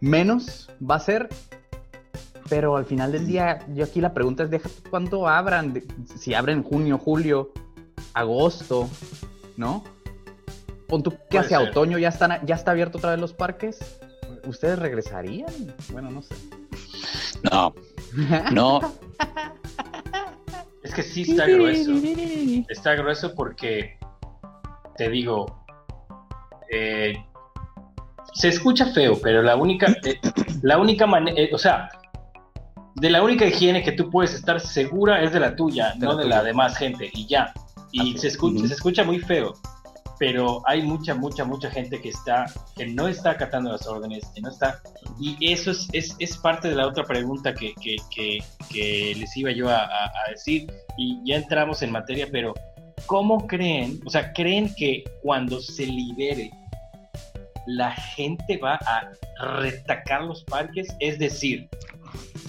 menos 0.00 0.70
va 0.88 0.96
a 0.96 1.00
ser. 1.00 1.28
Pero 2.48 2.76
al 2.76 2.84
final 2.84 3.12
del 3.12 3.26
día, 3.26 3.64
yo 3.68 3.84
aquí 3.84 4.00
la 4.00 4.12
pregunta 4.12 4.42
es, 4.42 4.50
deja 4.50 4.68
cuánto 4.90 5.28
abran, 5.28 5.82
si 6.18 6.34
abren 6.34 6.64
junio, 6.64 6.98
julio, 6.98 7.52
agosto, 8.12 8.88
¿no? 9.56 9.84
Pon 10.90 11.02
tú 11.02 11.14
que 11.30 11.38
hacia 11.38 11.60
otoño 11.60 11.98
ya 11.98 12.08
están, 12.08 12.44
ya 12.44 12.56
está 12.56 12.72
abierto 12.72 12.98
otra 12.98 13.12
vez 13.12 13.20
los 13.20 13.32
parques. 13.32 13.78
¿Ustedes 14.46 14.78
regresarían? 14.78 15.74
Bueno, 15.92 16.10
no 16.10 16.20
sé. 16.20 16.34
No, 17.50 17.74
no, 18.52 18.80
Es 20.82 20.94
que 20.94 21.02
sí 21.02 21.22
está 21.22 21.46
grueso. 21.46 21.92
Está 22.68 22.94
grueso 22.94 23.34
porque, 23.34 23.98
te 24.96 25.08
digo, 25.08 25.64
eh, 26.70 27.14
se 28.32 28.48
escucha 28.48 28.86
feo, 28.86 29.18
pero 29.22 29.42
la 29.42 29.56
única, 29.56 29.94
eh, 30.04 30.18
la 30.62 30.78
única 30.78 31.06
manera, 31.06 31.38
eh, 31.40 31.50
o 31.52 31.58
sea, 31.58 31.90
de 32.96 33.10
la 33.10 33.22
única 33.22 33.46
higiene 33.46 33.82
que 33.82 33.92
tú 33.92 34.10
puedes 34.10 34.34
estar 34.34 34.58
segura 34.60 35.22
es 35.22 35.32
de 35.32 35.40
la 35.40 35.54
tuya, 35.54 35.94
no 35.98 36.16
de 36.16 36.26
la 36.26 36.42
demás 36.42 36.76
gente, 36.76 37.10
y 37.12 37.26
ya. 37.26 37.52
Y 37.92 38.16
se 38.18 38.28
escucha, 38.28 38.66
se 38.66 38.74
escucha 38.74 39.04
muy 39.04 39.18
feo, 39.18 39.54
pero 40.20 40.62
hay 40.66 40.82
mucha, 40.82 41.14
mucha, 41.14 41.46
mucha 41.46 41.70
gente 41.70 41.98
que 41.98 42.10
está, 42.10 42.44
que 42.76 42.86
no 42.86 43.08
está 43.08 43.30
acatando 43.30 43.72
las 43.72 43.86
órdenes, 43.86 44.22
que 44.34 44.42
no 44.42 44.50
está, 44.50 44.78
y 45.18 45.50
eso 45.50 45.70
es, 45.70 45.88
es, 45.94 46.14
es 46.18 46.36
parte 46.36 46.68
de 46.68 46.74
la 46.74 46.86
otra 46.86 47.04
pregunta 47.04 47.54
que, 47.54 47.72
que, 47.80 47.96
que, 48.68 49.14
les 49.16 49.34
iba 49.38 49.50
yo 49.50 49.70
a, 49.70 49.82
a, 49.86 50.30
decir, 50.30 50.70
y 50.98 51.18
ya 51.24 51.36
entramos 51.36 51.80
en 51.80 51.92
materia, 51.92 52.28
pero 52.30 52.52
¿cómo 53.06 53.46
creen, 53.46 53.98
o 54.04 54.10
sea, 54.10 54.30
creen 54.34 54.74
que 54.76 55.04
cuando 55.22 55.58
se 55.58 55.86
libere, 55.86 56.50
la 57.66 57.90
gente 57.92 58.58
va 58.58 58.74
a 58.74 59.10
retacar 59.62 60.24
los 60.24 60.44
parques? 60.44 60.94
Es 60.98 61.18
decir, 61.18 61.66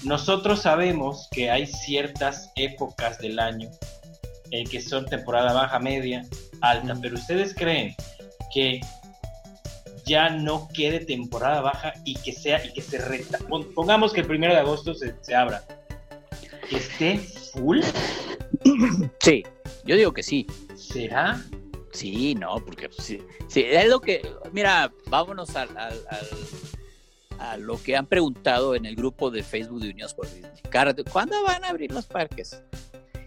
nosotros 0.04 0.64
sabemos 0.64 1.30
que 1.32 1.50
hay 1.50 1.66
ciertas 1.68 2.52
épocas 2.58 3.18
del 3.20 3.40
año 3.40 3.70
en 4.52 4.68
que 4.68 4.82
son 4.82 5.06
temporada 5.06 5.54
baja, 5.54 5.80
media, 5.80 6.26
alta, 6.62 6.98
pero 7.02 7.16
ustedes 7.16 7.54
creen 7.56 7.96
que 8.54 8.82
ya 10.06 10.30
no 10.30 10.68
quede 10.74 11.06
temporada 11.06 11.62
baja 11.62 11.94
y 12.06 12.16
que 12.16 12.34
sea 12.34 12.64
y 12.66 12.74
que 12.74 12.82
se 12.82 12.98
reta. 12.98 13.40
Pongamos 13.76 14.14
que 14.14 14.22
el 14.22 14.28
primero 14.28 14.54
de 14.54 14.60
agosto 14.60 14.94
se, 14.94 15.16
se 15.22 15.36
abra. 15.36 15.64
¿Que 16.70 16.78
esté 16.78 17.20
full? 17.54 17.82
Sí, 19.20 19.44
yo 19.86 19.96
digo 19.96 20.14
que 20.14 20.24
sí. 20.24 20.48
¿Será? 20.76 21.42
Sí, 21.92 22.36
no, 22.36 22.64
porque 22.64 22.90
sí, 22.98 23.22
sí 23.48 23.66
es 23.68 23.88
lo 23.88 24.00
que, 24.00 24.22
mira, 24.54 24.92
vámonos 25.08 25.56
al, 25.56 25.70
a 27.38 27.58
lo 27.58 27.82
que 27.82 27.98
han 27.98 28.06
preguntado 28.06 28.76
en 28.76 28.86
el 28.86 28.96
grupo 28.96 29.30
de 29.30 29.44
Facebook 29.44 29.82
de 29.82 29.90
Unidos 29.90 30.14
por 30.14 30.32
Disney. 30.32 30.52
¿Cuándo 31.12 31.44
van 31.44 31.66
a 31.66 31.70
abrir 31.70 31.92
los 31.92 32.06
parques? 32.06 32.62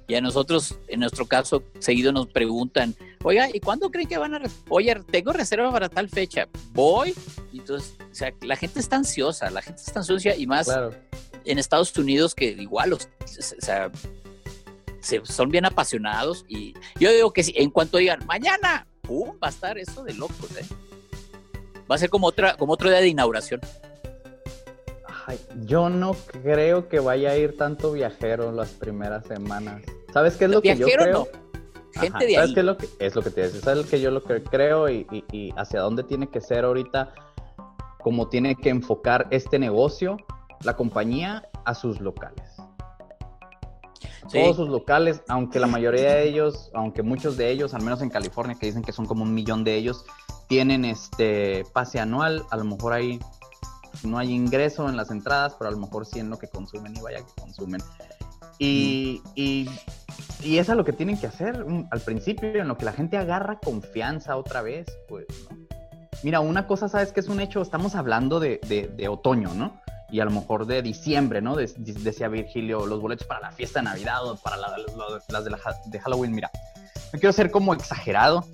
Y 0.07 0.15
a 0.15 0.21
nosotros, 0.21 0.79
en 0.89 1.01
nuestro 1.01 1.27
caso, 1.27 1.63
seguido 1.79 2.13
nos 2.13 2.27
preguntan, 2.27 2.95
oiga, 3.23 3.49
¿y 3.53 3.61
cuándo 3.61 3.91
creen 3.91 4.09
que 4.09 4.19
van 4.19 4.35
a... 4.35 4.43
Oye, 4.69 4.95
tengo 5.11 5.33
reserva 5.33 5.73
para 5.73 5.89
tal 5.89 6.09
fecha, 6.11 6.47
voy. 6.73 7.15
Entonces, 7.53 7.95
o 7.99 8.15
sea, 8.15 8.33
la 8.43 8.57
gente 8.57 8.81
está 8.81 8.97
ansiosa, 8.97 9.51
la 9.51 9.63
gente 9.63 9.81
está 9.81 10.01
ansiosa 10.01 10.37
y 10.37 10.47
más 10.47 10.69
en 11.45 11.59
Estados 11.59 11.97
Unidos 11.97 12.35
que 12.35 12.47
igual, 12.47 12.93
o 12.93 12.99
sea, 13.27 13.91
son 15.25 15.51
bien 15.51 15.67
apasionados 15.67 16.45
y 16.49 16.75
yo 16.99 17.13
digo 17.13 17.33
que 17.33 17.43
si, 17.43 17.53
en 17.57 17.71
cuanto 17.71 17.99
digan, 17.99 18.25
mañana, 18.27 18.87
¡pum! 19.03 19.37
Va 19.43 19.49
a 19.49 19.51
estar 19.51 19.79
eso 19.79 20.03
de 20.03 20.15
locos, 20.15 20.51
¿eh? 20.59 20.65
Va 21.91 21.97
a 21.97 21.99
ser 21.99 22.09
como, 22.09 22.27
otra, 22.27 22.57
como 22.57 22.73
otro 22.73 22.89
día 22.89 23.01
de 23.01 23.09
inauguración. 23.09 23.61
Yo 25.65 25.89
no 25.89 26.15
creo 26.15 26.89
que 26.89 27.01
vaya 27.01 27.31
a 27.31 27.37
ir 27.37 27.57
tanto 27.57 27.93
viajero 27.93 28.53
las 28.53 28.71
primeras 28.71 29.27
semanas. 29.27 29.83
¿Sabes 30.13 30.37
qué 30.37 30.45
es 30.45 30.51
lo 30.51 30.63
que 30.63 30.77
yo 30.77 30.87
creo? 30.87 31.29
Gente 31.95 32.27
de 32.27 32.35
¿Sabes 32.35 32.55
qué 32.55 32.61
es 32.61 32.67
lo 32.67 32.77
que, 32.77 32.89
es 32.99 33.15
lo 33.15 33.23
que 33.23 33.31
te 33.31 33.41
decía? 33.43 33.61
¿Sabes 33.61 33.87
que 33.87 34.01
yo 34.01 34.11
lo 34.11 34.23
que 34.23 34.43
creo 34.43 34.89
y, 34.89 35.07
hacia 35.57 35.81
dónde 35.81 36.03
tiene 36.03 36.29
que 36.29 36.41
ser 36.41 36.65
ahorita? 36.65 37.15
Cómo 38.01 38.29
tiene 38.29 38.57
que 38.57 38.69
enfocar 38.69 39.29
este 39.31 39.59
negocio, 39.59 40.17
la 40.63 40.77
compañía, 40.77 41.49
a 41.65 41.75
sus 41.75 42.01
locales. 42.01 42.51
Todos 44.31 44.57
sus 44.57 44.69
locales, 44.69 45.23
aunque 45.29 45.61
la 45.61 45.67
mayoría 45.67 46.15
de 46.15 46.29
ellos, 46.29 46.71
aunque 46.75 47.03
muchos 47.03 47.37
de 47.37 47.51
ellos, 47.51 47.75
al 47.75 47.83
menos 47.83 48.03
en 48.03 48.11
California, 48.11 48.57
que 48.59 48.67
dicen 48.67 48.83
que 48.83 48.93
son 48.93 49.07
como 49.07 49.23
un 49.23 49.33
millón 49.33 49.65
de 49.65 49.75
ellos, 49.77 50.05
tienen 50.49 50.85
este 50.85 51.65
pase 51.73 52.01
anual, 52.01 52.45
a 52.51 52.57
lo 52.57 52.65
mejor 52.65 52.93
ahí 52.93 53.21
no 54.03 54.19
hay 54.19 54.33
ingreso 54.33 54.89
en 54.89 54.97
las 54.97 55.11
entradas, 55.11 55.55
pero 55.59 55.69
a 55.69 55.73
lo 55.73 55.79
mejor 55.79 56.07
sí 56.07 56.19
en 56.19 56.31
lo 56.31 56.39
que 56.39 56.49
consumen 56.49 56.97
y 56.97 57.01
vaya 57.01 57.19
que 57.19 57.41
consumen. 57.41 57.81
Y, 58.59 59.23
y, 59.35 59.69
y 60.43 60.59
es 60.59 60.69
a 60.69 60.75
lo 60.75 60.85
que 60.85 60.93
tienen 60.93 61.19
que 61.19 61.27
hacer 61.27 61.65
al 61.91 62.01
principio, 62.01 62.61
en 62.61 62.69
lo 62.69 62.77
que 62.77 62.85
la 62.85 62.93
gente 62.93 63.17
agarra 63.17 63.59
confianza 63.59 64.37
otra 64.37 64.63
vez, 64.63 64.87
pues, 65.09 65.27
Mira, 66.25 66.41
una 66.41 66.67
cosa, 66.67 66.89
¿sabes 66.89 67.13
que 67.13 67.21
es 67.21 67.29
un 67.29 67.39
hecho? 67.39 67.61
Estamos 67.61 67.95
hablando 67.95 68.41
de, 68.41 68.59
de, 68.97 69.09
otoño, 69.09 69.53
¿no? 69.53 69.79
Y 70.11 70.21
a 70.21 70.25
lo 70.25 70.31
mejor 70.31 70.65
de 70.65 70.81
diciembre, 70.81 71.43
¿no? 71.43 71.55
decía 71.55 72.29
Virgilio, 72.29 72.87
los 72.87 72.99
boletos 73.03 73.27
para 73.27 73.41
la 73.43 73.51
fiesta 73.51 73.81
de 73.81 73.85
Navidad 73.85 74.27
o 74.27 74.37
para 74.37 74.57
las 74.57 75.45
de, 75.45 75.51
de 75.87 76.01
Halloween. 76.01 76.33
Mira, 76.33 76.51
no 77.13 77.19
quiero 77.19 77.33
ser 77.35 77.51
como 77.51 77.75
exagerado 77.75 78.47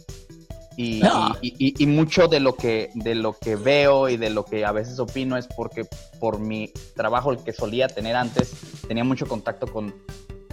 Y, 0.83 1.03
y, 1.43 1.87
mucho 1.87 2.27
de 2.27 2.41
lo 2.41 2.57
que 2.57 2.91
de 2.95 3.15
lo 3.15 3.35
que 3.35 3.55
veo 3.57 4.09
y 4.09 4.17
de 4.17 4.31
lo 4.31 4.47
que 4.47 4.65
a 4.65 4.73
veces 4.73 4.99
opino 4.99 5.37
es 5.37 5.47
porque 5.47 5.87
por 6.19 6.39
mi 6.39 6.73
trabajo 6.97 7.33
el 7.33 7.45
que 7.45 7.53
solía 7.53 7.87
tener 7.87 8.17
antes 8.17 8.55
tenía 8.89 9.05
mucho 9.05 9.27
contacto 9.27 9.67
con, 9.67 9.95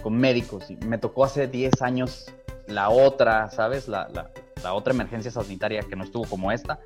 con 0.02 0.18
médicos 0.18 0.70
y 0.70 0.76
me 0.76 0.98
tocó 0.98 1.24
hace 1.24 1.46
10 1.46 1.80
años 1.80 2.26
la 2.66 2.90
otra, 2.90 3.50
¿sabes? 3.50 3.88
La, 3.88 4.06
la, 4.12 4.30
la 4.62 4.74
otra 4.74 4.92
emergencia 4.92 5.30
sanitaria 5.30 5.80
que 5.80 5.96
no 5.96 6.04
estuvo 6.04 6.26
como 6.26 6.52
esta. 6.52 6.78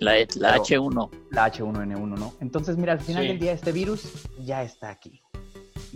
La, 0.00 0.12
la 0.36 0.56
H1. 0.56 1.10
La 1.30 1.52
H1N1, 1.52 2.18
¿no? 2.18 2.34
Entonces, 2.40 2.76
mira, 2.76 2.92
al 2.92 3.00
final 3.00 3.26
del 3.26 3.38
día 3.38 3.52
este 3.52 3.72
virus 3.72 4.28
ya 4.38 4.62
está 4.62 4.90
aquí. 4.90 5.22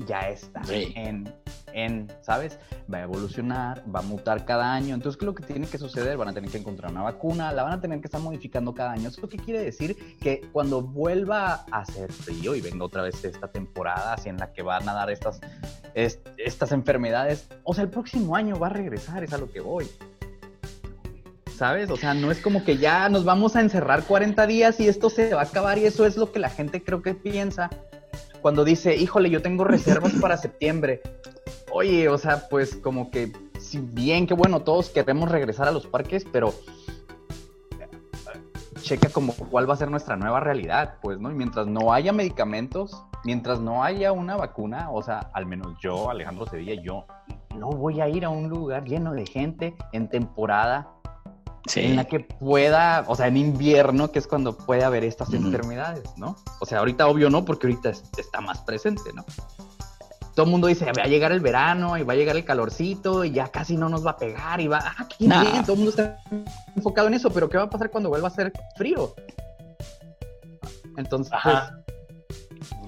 Ya 0.07 0.28
está 0.28 0.62
en, 0.70 1.33
en, 1.73 2.11
¿sabes? 2.21 2.59
Va 2.93 2.99
a 2.99 3.03
evolucionar, 3.03 3.83
va 3.95 4.01
a 4.01 4.03
mutar 4.03 4.45
cada 4.45 4.73
año. 4.73 4.95
Entonces, 4.95 5.19
¿qué 5.19 5.25
es 5.25 5.27
lo 5.27 5.35
que 5.35 5.45
tiene 5.45 5.67
que 5.67 5.79
suceder? 5.79 6.17
Van 6.17 6.29
a 6.29 6.33
tener 6.33 6.51
que 6.51 6.59
encontrar 6.59 6.91
una 6.91 7.03
vacuna, 7.03 7.53
la 7.53 7.63
van 7.63 7.73
a 7.73 7.81
tener 7.81 8.01
que 8.01 8.07
estar 8.07 8.21
modificando 8.21 8.75
cada 8.75 8.93
año. 8.93 9.09
¿Eso 9.09 9.29
qué 9.29 9.37
quiere 9.37 9.63
decir? 9.63 10.17
Que 10.21 10.41
cuando 10.53 10.83
vuelva 10.83 11.65
a 11.71 11.81
hacer 11.81 12.13
frío 12.13 12.55
y 12.55 12.61
venga 12.61 12.85
otra 12.85 13.03
vez 13.03 13.25
esta 13.25 13.49
temporada 13.49 14.15
así 14.15 14.29
en 14.29 14.39
la 14.39 14.53
que 14.53 14.63
van 14.63 14.89
a 14.89 14.93
dar 14.93 15.11
estas, 15.11 15.41
estas 15.95 16.73
enfermedades, 16.73 17.49
o 17.65 17.75
sea, 17.75 17.85
el 17.85 17.91
próximo 17.91 18.37
año 18.37 18.59
va 18.59 18.69
a 18.69 18.71
regresar, 18.71 19.25
es 19.25 19.33
a 19.33 19.39
lo 19.39 19.51
que 19.51 19.61
voy. 19.61 19.89
¿sabes? 21.63 21.91
O 21.91 21.97
sea, 21.97 22.13
no 22.13 22.33
es 22.33 22.41
como 22.41 22.65
que 22.65 22.77
ya 22.77 23.09
nos 23.09 23.25
vamos 23.25 23.55
a 23.55 23.61
encerrar 23.61 24.03
40 24.03 24.49
días 24.49 24.81
y 24.81 24.89
esto 24.89 25.11
se 25.11 25.33
va 25.33 25.43
a 25.43 25.45
acabar 25.45 25.79
y 25.79 25.85
eso 25.85 26.05
es 26.05 26.17
lo 26.17 26.33
que 26.33 26.41
la 26.41 26.51
gente 26.51 26.83
creo 26.83 27.03
que 27.03 27.15
piensa 27.15 27.71
cuando 28.42 28.64
dice, 28.64 28.96
híjole, 28.96 29.31
yo 29.31 29.40
tengo 29.40 29.64
reservas 29.64 30.12
para 30.20 30.37
septiembre. 30.37 31.00
Oye, 31.70 32.09
o 32.09 32.18
sea, 32.18 32.48
pues 32.50 32.74
como 32.76 33.11
que, 33.11 33.33
si 33.59 33.78
bien 33.78 34.26
que 34.26 34.35
bueno, 34.35 34.61
todos 34.61 34.90
queremos 34.90 35.31
regresar 35.31 35.68
a 35.68 35.70
los 35.70 35.87
parques, 35.87 36.26
pero 36.31 36.52
checa 38.83 39.09
como 39.09 39.33
cuál 39.33 39.70
va 39.70 39.74
a 39.74 39.76
ser 39.76 39.90
nuestra 39.90 40.16
nueva 40.16 40.40
realidad, 40.40 40.96
pues, 41.00 41.18
¿no? 41.18 41.31
Y 41.31 41.35
mientras 41.35 41.68
no 41.68 41.92
haya 41.92 42.12
medicamentos, 42.12 43.05
mientras 43.24 43.61
no 43.61 43.85
haya 43.85 44.12
una 44.12 44.37
vacuna, 44.37 44.90
o 44.90 45.02
sea, 45.02 45.31
al 45.33 45.46
menos 45.46 45.74
yo, 45.81 46.11
Alejandro 46.11 46.46
Sevilla, 46.46 46.74
yo 46.83 47.07
no 47.57 47.70
voy 47.70 48.00
a 48.00 48.09
ir 48.09 48.24
a 48.24 48.28
un 48.28 48.48
lugar 48.48 48.85
lleno 48.85 49.12
de 49.12 49.24
gente 49.24 49.76
en 49.92 50.09
temporada 50.09 50.88
en 51.77 51.96
la 51.96 52.05
que 52.05 52.20
pueda, 52.20 53.05
o 53.07 53.14
sea, 53.14 53.29
en 53.29 53.37
invierno, 53.37 54.11
que 54.11 54.18
es 54.18 54.27
cuando 54.27 54.57
puede 54.57 54.85
haber 54.85 55.05
estas 55.05 55.33
enfermedades, 55.33 56.05
¿no? 56.16 56.37
O 56.61 56.66
sea, 56.66 56.81
ahorita 56.81 57.07
obvio 57.07 57.31
no, 57.31 57.44
porque 57.44 57.68
ahorita 57.68 57.90
está 57.90 58.40
más 58.40 58.59
presente, 58.61 59.12
¿no? 59.14 59.25
Todo 60.35 60.46
el 60.46 60.51
mundo 60.51 60.66
dice, 60.66 60.87
va 60.87 61.03
a 61.05 61.09
llegar 61.09 61.31
el 61.31 61.40
verano 61.40 61.98
y 61.98 62.05
va 62.05 62.14
a 62.14 62.16
llegar 62.16 62.37
el 62.37 62.44
calorcito 62.44 63.22
y 63.25 63.33
ya 63.33 63.48
casi 63.48 63.77
no 63.77 63.88
nos 63.88 64.05
va 64.05 64.12
a 64.12 64.16
pegar 64.16 64.61
y 64.61 64.66
va, 64.66 64.79
ah, 64.83 65.07
qué 65.07 65.27
bien, 65.27 65.62
todo 65.62 65.75
el 65.75 65.79
mundo 65.79 65.90
está 65.90 66.18
enfocado 66.75 67.09
en 67.09 67.14
eso, 67.14 67.31
pero 67.31 67.48
¿qué 67.48 67.59
va 67.59 67.64
a 67.64 67.70
pasar 67.70 67.90
cuando 67.90 68.09
vuelva 68.09 68.29
a 68.29 68.31
ser 68.31 68.53
frío? 68.77 69.14
Entonces, 70.96 71.33
pues, 71.42 71.55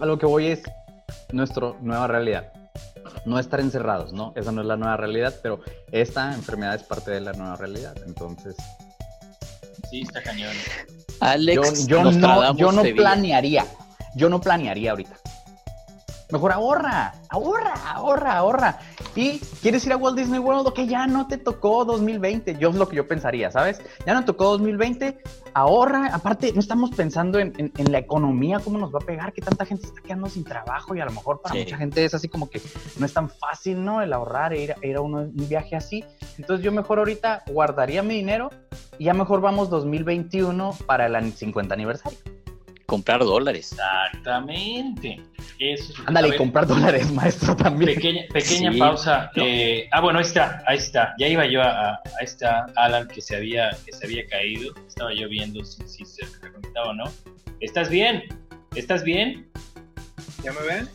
a 0.00 0.06
lo 0.06 0.18
que 0.18 0.26
voy 0.26 0.46
es 0.46 0.62
nuestra 1.32 1.74
nueva 1.80 2.06
realidad 2.06 2.50
no 3.24 3.38
estar 3.38 3.60
encerrados, 3.60 4.12
¿no? 4.12 4.32
Esa 4.36 4.52
no 4.52 4.60
es 4.60 4.66
la 4.66 4.76
nueva 4.76 4.96
realidad, 4.96 5.34
pero 5.42 5.60
esta 5.92 6.34
enfermedad 6.34 6.74
es 6.74 6.82
parte 6.82 7.10
de 7.10 7.20
la 7.20 7.32
nueva 7.32 7.56
realidad, 7.56 7.94
entonces... 8.06 8.56
Sí, 9.90 10.02
está 10.02 10.22
cañón. 10.22 10.52
Alex, 11.20 11.86
yo, 11.86 12.02
no, 12.02 12.56
yo 12.56 12.72
no 12.72 12.82
planearía, 12.82 13.66
yo 14.14 14.28
no 14.28 14.40
planearía 14.40 14.90
ahorita. 14.90 15.16
Mejor 16.30 16.52
ahorra, 16.52 17.14
ahorra, 17.28 17.74
ahorra, 17.84 18.36
ahorra. 18.38 18.78
Y 19.14 19.38
quieres 19.60 19.86
ir 19.86 19.92
a 19.92 19.96
Walt 19.96 20.16
Disney 20.16 20.38
World, 20.38 20.72
que 20.72 20.86
ya 20.86 21.06
no 21.06 21.26
te 21.26 21.38
tocó 21.38 21.84
2020. 21.84 22.56
Yo 22.58 22.70
es 22.70 22.76
lo 22.76 22.88
que 22.88 22.96
yo 22.96 23.06
pensaría, 23.06 23.50
¿sabes? 23.50 23.80
Ya 24.06 24.14
no 24.14 24.24
tocó 24.24 24.44
2020, 24.44 25.18
ahorra. 25.52 26.14
Aparte, 26.14 26.52
no 26.52 26.60
estamos 26.60 26.90
pensando 26.90 27.38
en, 27.38 27.72
la 27.90 27.98
economía, 27.98 28.60
cómo 28.60 28.78
nos 28.78 28.92
va 28.92 28.98
a 29.02 29.06
pegar, 29.06 29.32
que 29.32 29.42
tanta 29.42 29.66
gente 29.66 29.86
está 29.86 30.00
quedando 30.00 30.28
sin 30.28 30.44
trabajo 30.44 30.94
y 30.94 31.00
a 31.00 31.04
lo 31.04 31.12
mejor 31.12 31.40
para 31.42 31.54
mucha 31.54 31.76
gente 31.76 32.04
es 32.04 32.14
así 32.14 32.28
como 32.28 32.48
que 32.48 32.60
no 32.98 33.06
es 33.06 33.12
tan 33.12 33.28
fácil, 33.28 33.84
¿no? 33.84 34.00
El 34.00 34.12
ahorrar 34.12 34.52
e 34.54 34.62
ir, 34.62 34.74
ir 34.82 34.96
a 34.96 35.00
un 35.00 35.32
viaje 35.34 35.76
así. 35.76 36.04
Entonces 36.38 36.64
yo 36.64 36.72
mejor 36.72 36.98
ahorita 36.98 37.44
guardaría 37.46 38.02
mi 38.02 38.14
dinero 38.14 38.50
y 38.98 39.04
ya 39.04 39.14
mejor 39.14 39.40
vamos 39.40 39.70
2021 39.70 40.74
para 40.86 41.06
el 41.06 41.32
50 41.32 41.74
aniversario 41.74 42.33
comprar 42.86 43.20
dólares. 43.20 43.72
Exactamente. 43.72 45.20
Eso 45.58 45.94
Ándale, 46.06 46.36
comprar 46.36 46.66
dólares, 46.66 47.10
maestro, 47.12 47.56
también. 47.56 47.94
Pequeña, 47.94 48.22
pequeña 48.32 48.72
pausa. 48.78 49.30
Eh, 49.36 49.88
ah, 49.92 50.00
bueno, 50.00 50.18
ahí 50.18 50.24
está, 50.24 50.62
ahí 50.66 50.78
está. 50.78 51.14
Ya 51.18 51.28
iba 51.28 51.46
yo 51.46 51.62
a, 51.62 51.94
a, 51.94 52.02
esta 52.20 52.66
Alan 52.76 53.08
que 53.08 53.20
se 53.20 53.36
había, 53.36 53.70
que 53.84 53.92
se 53.92 54.06
había 54.06 54.26
caído. 54.26 54.74
Estaba 54.86 55.14
yo 55.14 55.28
viendo 55.28 55.64
si, 55.64 55.82
si 55.86 56.04
se 56.04 56.26
reconectaba 56.42 56.88
o 56.88 56.94
no. 56.94 57.04
¿Estás 57.60 57.88
bien? 57.88 58.24
¿Estás 58.74 59.04
bien? 59.04 59.48
¿Ya 60.42 60.52
me 60.52 60.62
ven? 60.62 60.88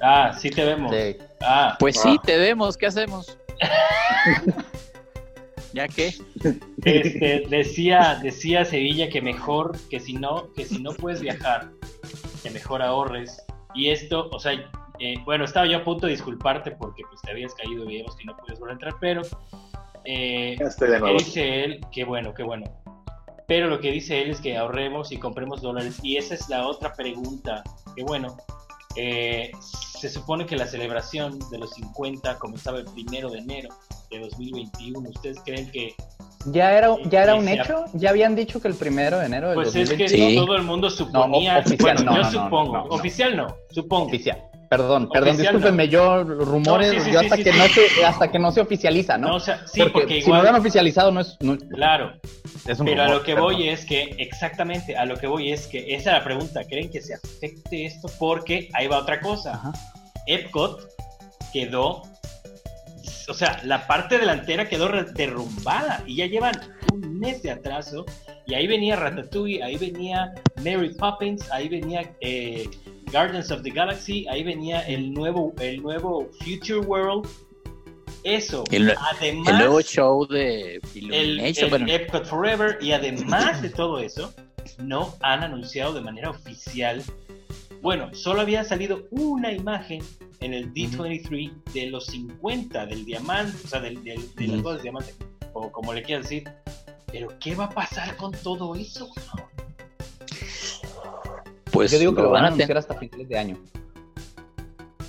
Ah, 0.00 0.32
sí 0.38 0.50
te 0.50 0.64
vemos. 0.64 0.94
Ah. 1.40 1.76
Pues 1.78 2.00
sí, 2.00 2.18
te 2.24 2.36
vemos. 2.36 2.76
¿Qué 2.76 2.86
hacemos? 2.86 3.38
¿Ya 5.76 5.88
qué? 5.88 6.14
Este, 6.84 7.46
decía, 7.50 8.18
decía 8.22 8.64
Sevilla 8.64 9.10
que 9.10 9.20
mejor, 9.20 9.76
que 9.90 9.98
si 9.98 10.14
no, 10.14 10.52
que 10.52 10.64
si 10.64 10.80
no 10.80 10.92
puedes 10.92 11.20
viajar, 11.20 11.70
que 12.42 12.50
mejor 12.50 12.80
ahorres. 12.80 13.44
Y 13.74 13.90
esto, 13.90 14.28
o 14.30 14.38
sea, 14.38 14.52
eh, 15.00 15.16
bueno, 15.24 15.44
estaba 15.44 15.66
yo 15.66 15.78
a 15.78 15.84
punto 15.84 16.06
de 16.06 16.12
disculparte 16.12 16.70
porque 16.70 17.02
pues 17.08 17.20
te 17.22 17.32
habías 17.32 17.54
caído 17.54 17.90
y 17.90 18.04
que 18.04 18.24
no 18.24 18.36
puedes 18.36 18.58
volver 18.58 18.70
a 18.70 18.72
entrar, 18.74 18.94
pero 19.00 19.22
eh, 20.04 20.56
dice 21.18 21.64
él, 21.64 21.80
que 21.92 22.04
bueno, 22.04 22.32
qué 22.32 22.44
bueno. 22.44 22.64
Pero 23.48 23.68
lo 23.68 23.80
que 23.80 23.90
dice 23.90 24.22
él 24.22 24.30
es 24.30 24.40
que 24.40 24.56
ahorremos 24.56 25.12
y 25.12 25.18
compremos 25.18 25.60
dólares. 25.60 25.98
Y 26.02 26.16
esa 26.16 26.34
es 26.34 26.48
la 26.48 26.66
otra 26.66 26.94
pregunta, 26.94 27.62
que 27.96 28.02
bueno, 28.04 28.36
eh, 28.96 29.50
se 29.60 30.08
supone 30.08 30.46
que 30.46 30.56
la 30.56 30.66
celebración 30.66 31.38
de 31.50 31.58
los 31.58 31.70
50 31.74 32.38
comenzaba 32.38 32.78
el 32.78 32.84
primero 32.84 33.30
de 33.30 33.38
enero 33.38 33.68
de 34.10 34.20
2021. 34.20 35.08
¿Ustedes 35.08 35.38
creen 35.44 35.70
que 35.70 35.94
ya 36.46 36.76
era, 36.76 36.96
ya 37.08 37.24
era 37.24 37.34
un 37.34 37.48
hecho, 37.48 37.86
ya 37.94 38.10
habían 38.10 38.36
dicho 38.36 38.60
que 38.60 38.68
el 38.68 38.74
primero 38.74 39.18
de 39.18 39.26
enero 39.26 39.48
del 39.48 39.56
Pues 39.56 39.74
es 39.74 39.92
que 39.92 40.34
todo 40.36 40.54
el 40.54 40.62
mundo 40.62 40.88
suponía, 40.90 41.58
oficial, 41.58 41.96
bueno, 42.04 42.16
yo 42.16 42.30
supongo, 42.30 42.84
oficial 42.90 43.36
no, 43.36 43.56
supongo. 43.70 44.06
Oficial. 44.06 44.42
Perdón, 44.68 45.08
perdón, 45.12 45.36
discúlpenme, 45.36 45.88
yo 45.88 46.24
rumores, 46.24 47.06
yo 47.06 47.20
hasta 47.20 47.36
que 47.36 47.52
no 47.52 47.68
se, 47.68 48.04
hasta 48.04 48.30
que 48.30 48.38
no 48.38 48.50
se 48.52 48.60
oficializa, 48.60 49.16
¿no? 49.16 49.36
o 49.36 49.40
sea, 49.40 49.66
sí, 49.66 49.82
porque, 49.92 50.18
igual, 50.18 50.22
si 50.22 50.30
no 50.30 50.42
lo 50.42 50.48
han 50.48 50.54
oficializado 50.56 51.12
no 51.12 51.20
es, 51.20 51.36
claro. 51.72 52.14
pero 52.84 53.02
a 53.02 53.08
lo 53.08 53.22
que 53.22 53.34
voy 53.34 53.68
es 53.68 53.84
que 53.84 54.14
exactamente, 54.18 54.96
a 54.96 55.04
lo 55.04 55.16
que 55.16 55.26
voy 55.26 55.52
es 55.52 55.66
que 55.66 55.94
esa 55.94 56.10
es 56.10 56.18
la 56.18 56.24
pregunta, 56.24 56.64
¿creen 56.64 56.90
que 56.90 57.00
se 57.00 57.14
afecte 57.14 57.86
esto? 57.86 58.08
Porque 58.18 58.68
ahí 58.74 58.86
va 58.88 58.98
otra 58.98 59.20
cosa. 59.20 59.72
Epcot 60.26 60.88
quedó 61.52 62.02
o 63.28 63.34
sea, 63.34 63.60
la 63.64 63.86
parte 63.86 64.18
delantera 64.18 64.68
quedó 64.68 64.88
derrumbada 64.88 66.02
y 66.06 66.16
ya 66.16 66.26
llevan 66.26 66.54
un 66.92 67.18
mes 67.18 67.42
de 67.42 67.50
atraso. 67.50 68.04
Y 68.46 68.54
ahí 68.54 68.66
venía 68.66 68.96
Ratatouille, 68.96 69.62
ahí 69.62 69.76
venía 69.76 70.32
Mary 70.58 70.94
Poppins, 70.94 71.50
ahí 71.50 71.68
venía 71.68 72.12
eh, 72.20 72.68
Gardens 73.16 73.50
of 73.50 73.62
the 73.62 73.70
Galaxy, 73.70 74.26
ahí 74.28 74.44
venía 74.44 74.80
el 74.80 75.14
nuevo, 75.14 75.54
el 75.58 75.82
nuevo 75.82 76.28
Future 76.44 76.80
World. 76.80 77.26
Eso, 78.24 78.62
además. 78.68 79.48
El 79.48 79.56
nuevo 79.56 79.80
show 79.80 80.26
de 80.26 80.78
Illumination. 80.94 81.72
El, 81.72 81.88
Epcot 81.88 82.26
Forever, 82.26 82.76
y 82.82 82.92
además 82.92 83.62
de 83.62 83.70
todo 83.70 84.00
eso, 84.00 84.34
no 84.76 85.14
han 85.22 85.42
anunciado 85.42 85.94
de 85.94 86.02
manera 86.02 86.28
oficial. 86.28 87.02
Bueno, 87.80 88.14
solo 88.14 88.42
había 88.42 88.64
salido 88.64 89.08
una 89.10 89.50
imagen 89.50 90.02
en 90.40 90.52
el 90.52 90.74
D23 90.74 91.72
de 91.72 91.86
los 91.86 92.04
50 92.08 92.84
del 92.84 93.06
diamante, 93.06 93.56
o 93.64 93.66
sea, 93.66 93.80
del, 93.80 94.04
del, 94.04 94.34
de 94.34 94.46
las 94.48 94.82
diamante, 94.82 95.14
o 95.54 95.72
como 95.72 95.94
le 95.94 96.02
quieran 96.02 96.22
decir. 96.22 96.44
Pero, 97.06 97.28
¿qué 97.40 97.54
va 97.54 97.64
a 97.64 97.70
pasar 97.70 98.14
con 98.16 98.32
todo 98.32 98.74
eso? 98.74 99.08
Pues 101.76 101.90
yo 101.92 101.98
digo 101.98 102.14
que 102.14 102.22
lo, 102.22 102.30
van 102.30 102.44
a 102.44 102.46
anunciar 102.48 102.78
hasta 102.78 102.94
finales 102.94 103.28
de 103.28 103.38
año. 103.38 103.58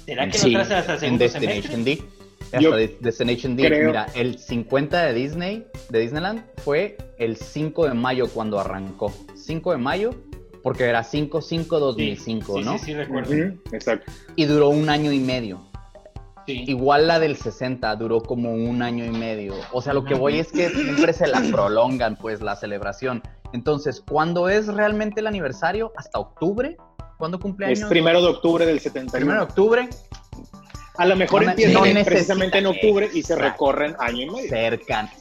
¿Será 0.06 0.30
que 0.30 0.38
sí. 0.38 0.54
no 0.54 0.60
hasta 0.60 0.94
el 0.94 1.00
segundo 1.00 1.24
Destination 1.24 1.84
D. 1.84 2.04
Hasta 2.52 2.76
Destination 3.00 3.56
D. 3.56 3.70
Mira, 3.70 4.08
el 4.14 4.38
50 4.38 5.06
de 5.06 5.14
Disney, 5.14 5.68
de 5.90 6.00
Disneyland, 6.00 6.44
fue 6.58 6.98
el 7.18 7.38
5 7.38 7.88
de 7.88 7.94
mayo 7.94 8.28
cuando 8.30 8.60
arrancó. 8.60 9.14
5 9.36 9.72
de 9.72 9.78
mayo 9.78 10.12
porque 10.68 10.84
era 10.84 11.02
5-5-2005, 11.02 12.64
¿no? 12.66 12.78
Sí, 12.78 12.86
sí, 12.86 12.94
recuerdo. 12.94 13.34
Exacto. 13.72 14.12
Y 14.36 14.44
duró 14.44 14.68
un 14.68 14.90
año 14.90 15.14
y 15.14 15.20
medio. 15.20 15.66
Sí. 16.46 16.66
Igual 16.68 17.08
la 17.08 17.20
del 17.20 17.38
60 17.38 17.96
duró 17.96 18.22
como 18.22 18.54
un 18.54 18.82
año 18.82 19.06
y 19.06 19.12
medio. 19.12 19.54
O 19.72 19.82
sea, 19.82 19.94
lo 19.94 20.04
que 20.04 20.14
voy 20.14 20.40
es 20.40 20.52
que 20.52 20.70
siempre 20.70 21.14
se 21.14 21.28
la 21.28 21.42
prolongan, 21.52 22.18
pues, 22.18 22.42
la 22.42 22.58
celebración. 22.58 23.24
Entonces, 23.54 24.04
¿cuándo 24.08 24.50
es 24.50 24.68
realmente 24.68 25.22
el 25.22 25.28
aniversario? 25.28 25.92
¿Hasta 25.96 26.20
octubre? 26.20 26.78
¿Cuándo 27.18 27.40
cumple 27.40 27.68
años? 27.68 27.80
Es 27.80 27.86
primero 27.86 28.22
de 28.22 28.28
octubre 28.28 28.66
del 28.66 28.80
71. 28.80 29.12
Primero 29.12 29.40
de 29.40 29.46
octubre. 29.46 29.90
A 30.98 31.06
lo 31.06 31.16
mejor 31.16 31.44
empiezan 31.44 31.84
precisamente 32.04 32.58
en 32.58 32.66
octubre 32.66 33.10
y 33.14 33.22
se 33.22 33.36
recorren 33.36 33.96
año 34.00 34.24
y 34.24 34.30
medio. 34.30 34.50
Cerca, 34.50 35.12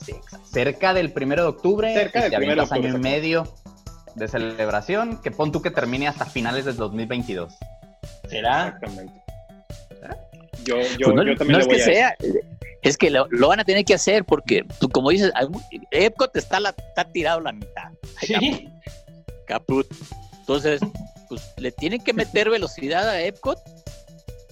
cerca 0.45 0.95
del 0.95 1.13
primero 1.13 1.43
de 1.43 1.49
octubre. 1.49 1.93
Cerca 1.93 2.23
del 2.23 2.33
primero 2.33 2.63
de 2.63 2.63
octubre. 2.63 2.89
año 2.89 2.97
y 2.97 3.01
medio 3.01 3.45
de 4.15 4.29
celebración, 4.29 5.21
que 5.21 5.31
pon 5.31 5.53
tú 5.53 5.61
que 5.61 5.71
termine 5.71 6.09
hasta 6.09 6.25
finales 6.25 6.65
del 6.65 6.77
2022. 6.77 7.55
¿Será? 8.29 8.69
Exactamente. 8.69 9.23
Yo, 10.65 10.77
yo, 10.99 11.13
pues 11.13 11.27
yo 11.27 11.37
también 11.37 11.59
no 11.59 11.65
es 11.65 11.69
que 11.69 11.79
sea, 11.79 12.17
es 12.83 12.97
que 12.97 13.11
lo, 13.11 13.29
van 13.47 13.61
a 13.61 13.65
tener 13.65 13.85
que 13.85 13.95
hacer 13.95 14.25
porque, 14.25 14.65
tú, 14.81 14.89
como 14.89 15.11
dices, 15.11 15.33
Epcot 15.91 16.35
está, 16.37 16.61
la, 16.61 16.71
está 16.71 17.05
tirado 17.05 17.41
la 17.41 17.53
mitad. 17.53 17.91
Sí. 18.21 18.69
Caput. 19.47 19.87
Entonces, 20.41 20.81
pues 21.29 21.43
le 21.57 21.73
tienen 21.73 22.03
que 22.03 22.13
meter 22.13 22.51
velocidad 22.51 23.09
a 23.09 23.21
Epcot 23.21 23.59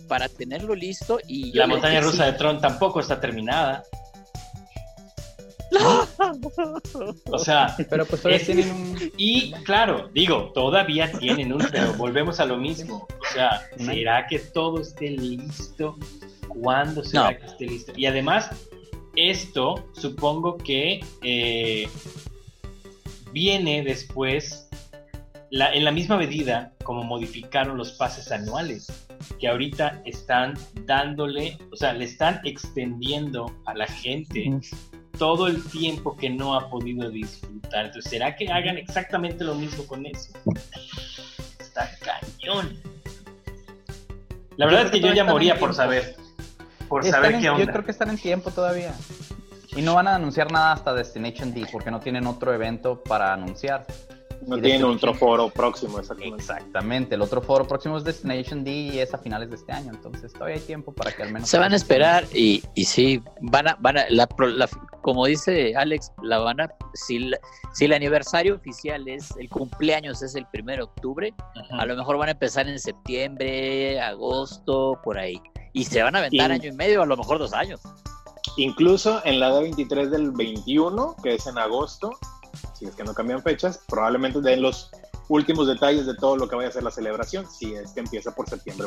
para 0.09 0.29
tenerlo 0.29 0.74
listo 0.74 1.18
y... 1.27 1.53
La 1.53 1.66
montaña 1.66 2.00
rusa 2.00 2.27
de 2.27 2.33
Tron 2.35 2.61
tampoco 2.61 3.00
está 3.00 3.20
terminada. 3.20 3.85
O 7.31 7.38
sea, 7.38 7.77
pero 7.90 8.07
pues 8.07 8.22
tienen 8.44 8.70
un... 8.70 9.12
Y 9.16 9.53
claro, 9.64 10.09
digo, 10.12 10.50
todavía 10.55 11.11
tienen 11.12 11.53
un, 11.53 11.66
pero 11.70 11.94
volvemos 11.94 12.40
a 12.40 12.44
lo 12.44 12.57
mismo. 12.57 13.07
O 13.09 13.33
sea, 13.33 13.62
¿será 13.77 14.27
que 14.27 14.38
todo 14.38 14.81
esté 14.81 15.11
listo? 15.11 15.96
¿Cuándo 16.48 17.05
será 17.05 17.37
que 17.37 17.46
esté 17.46 17.66
listo? 17.66 17.92
Y 17.96 18.07
además, 18.07 18.50
esto 19.16 19.88
supongo 19.94 20.57
que 20.59 21.00
eh, 21.22 21.88
viene 23.35 23.83
después, 23.83 24.68
en 25.51 25.85
la 25.85 25.90
misma 25.90 26.16
medida 26.16 26.73
como 26.85 27.03
modificaron 27.03 27.77
los 27.77 27.92
pases 27.92 28.31
anuales, 28.31 28.87
que 29.40 29.49
ahorita 29.49 30.01
están 30.05 30.55
dándole, 30.87 31.59
o 31.73 31.77
sea, 31.77 31.92
le 31.92 32.05
están 32.05 32.40
extendiendo 32.44 33.53
a 33.66 33.75
la 33.75 33.87
gente 33.87 34.51
todo 35.18 35.49
el 35.49 35.62
tiempo 35.64 36.16
que 36.16 36.31
no 36.31 36.55
ha 36.55 36.70
podido 36.70 37.11
disfrutar. 37.11 37.87
Entonces, 37.87 38.11
¿será 38.11 38.37
que 38.37 38.49
hagan 38.49 38.79
exactamente 38.79 39.44
lo 39.44 39.57
mismo 39.57 39.85
con 39.87 40.07
eso? 40.07 40.33
Está 41.59 41.90
cañón. 42.01 42.79
La 44.57 44.66
verdad 44.66 44.87
es 44.87 44.90
que 44.92 45.01
yo 45.01 45.12
ya 45.12 45.25
moría 45.25 45.59
por 45.59 45.75
saber. 45.75 46.16
Por 46.88 47.05
saber 47.05 47.40
qué 47.40 47.51
onda. 47.51 47.64
Yo 47.64 47.73
creo 47.73 47.85
que 47.85 47.90
están 47.90 48.11
en 48.11 48.18
tiempo 48.18 48.53
todavía. 48.53 48.94
Y 49.76 49.82
no 49.82 49.94
van 49.94 50.08
a 50.08 50.14
anunciar 50.14 50.52
nada 50.52 50.72
hasta 50.72 50.94
Destination 50.94 51.52
D 51.52 51.66
porque 51.70 51.90
no 51.90 52.00
tienen 52.00 52.26
otro 52.26 52.52
evento 52.52 53.02
para 53.02 53.32
anunciar. 53.32 53.87
No 54.46 54.58
tienen 54.58 54.84
otro 54.84 55.14
foro 55.14 55.48
próximo, 55.48 55.98
exactamente. 55.98 56.42
Exactamente, 56.42 57.14
el 57.14 57.22
otro 57.22 57.40
foro 57.40 57.66
próximo 57.66 57.96
es 57.96 58.04
Destination 58.04 58.62
D 58.62 58.70
y 58.70 58.98
es 58.98 59.14
a 59.14 59.18
finales 59.18 59.48
de 59.48 59.56
este 59.56 59.72
año, 59.72 59.90
entonces 59.90 60.32
todavía 60.32 60.56
hay 60.56 60.60
tiempo 60.60 60.92
para 60.92 61.12
que 61.12 61.22
al 61.22 61.32
menos... 61.32 61.48
Se 61.48 61.58
van 61.58 61.72
a 61.72 61.76
esperar 61.76 62.24
y, 62.32 62.62
y 62.74 62.84
sí, 62.84 63.22
van 63.40 63.68
a, 63.68 63.76
van 63.80 63.98
a 63.98 64.04
la, 64.10 64.28
como 65.00 65.26
dice 65.26 65.74
Alex, 65.76 66.12
la 66.22 66.38
van 66.38 66.60
a, 66.60 66.68
si, 66.92 67.30
si 67.72 67.84
el 67.87 67.92
aniversario 67.94 68.56
oficial 68.56 69.08
es, 69.08 69.30
el 69.38 69.48
cumpleaños 69.48 70.22
es 70.22 70.34
el 70.34 70.46
1 70.52 70.72
de 70.72 70.82
octubre, 70.82 71.34
a 71.70 71.87
lo 71.87 71.96
mejor 71.96 72.18
van 72.18 72.28
a 72.28 72.32
empezar 72.32 72.68
en 72.68 72.78
septiembre, 72.78 74.00
agosto, 74.00 75.00
por 75.02 75.18
ahí. 75.18 75.40
Y 75.72 75.84
se 75.84 76.02
van 76.02 76.14
a 76.16 76.18
aventar 76.18 76.52
año 76.52 76.68
y 76.68 76.72
medio, 76.72 77.02
a 77.02 77.06
lo 77.06 77.16
mejor 77.16 77.38
dos 77.38 77.52
años. 77.52 77.80
Incluso 78.57 79.21
en 79.25 79.40
la 79.40 79.51
D23 79.51 80.09
del 80.11 80.31
21, 80.31 81.17
que 81.23 81.35
es 81.35 81.47
en 81.47 81.59
agosto, 81.59 82.12
si 82.73 82.85
es 82.87 82.95
que 82.95 83.05
no 83.05 83.14
cambian 83.14 83.43
fechas, 83.43 83.81
probablemente 83.88 84.40
den 84.40 84.62
los 84.62 84.90
últimos 85.28 85.66
detalles 85.66 86.06
de 86.06 86.14
todo 86.14 86.37
lo 86.37 86.48
que 86.48 86.56
vaya 86.56 86.68
a 86.68 86.72
ser 86.72 86.82
la 86.82 86.90
celebración, 86.90 87.46
si 87.50 87.74
es 87.74 87.92
que 87.92 88.00
empieza 88.00 88.34
por 88.34 88.48
septiembre 88.48 88.87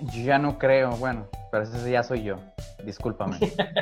Yo 0.00 0.22
ya 0.22 0.38
no 0.38 0.58
creo, 0.58 0.90
bueno, 0.92 1.26
pero 1.50 1.64
ese 1.64 1.90
ya 1.90 2.02
soy 2.02 2.22
yo. 2.22 2.36
Discúlpame 2.84 3.38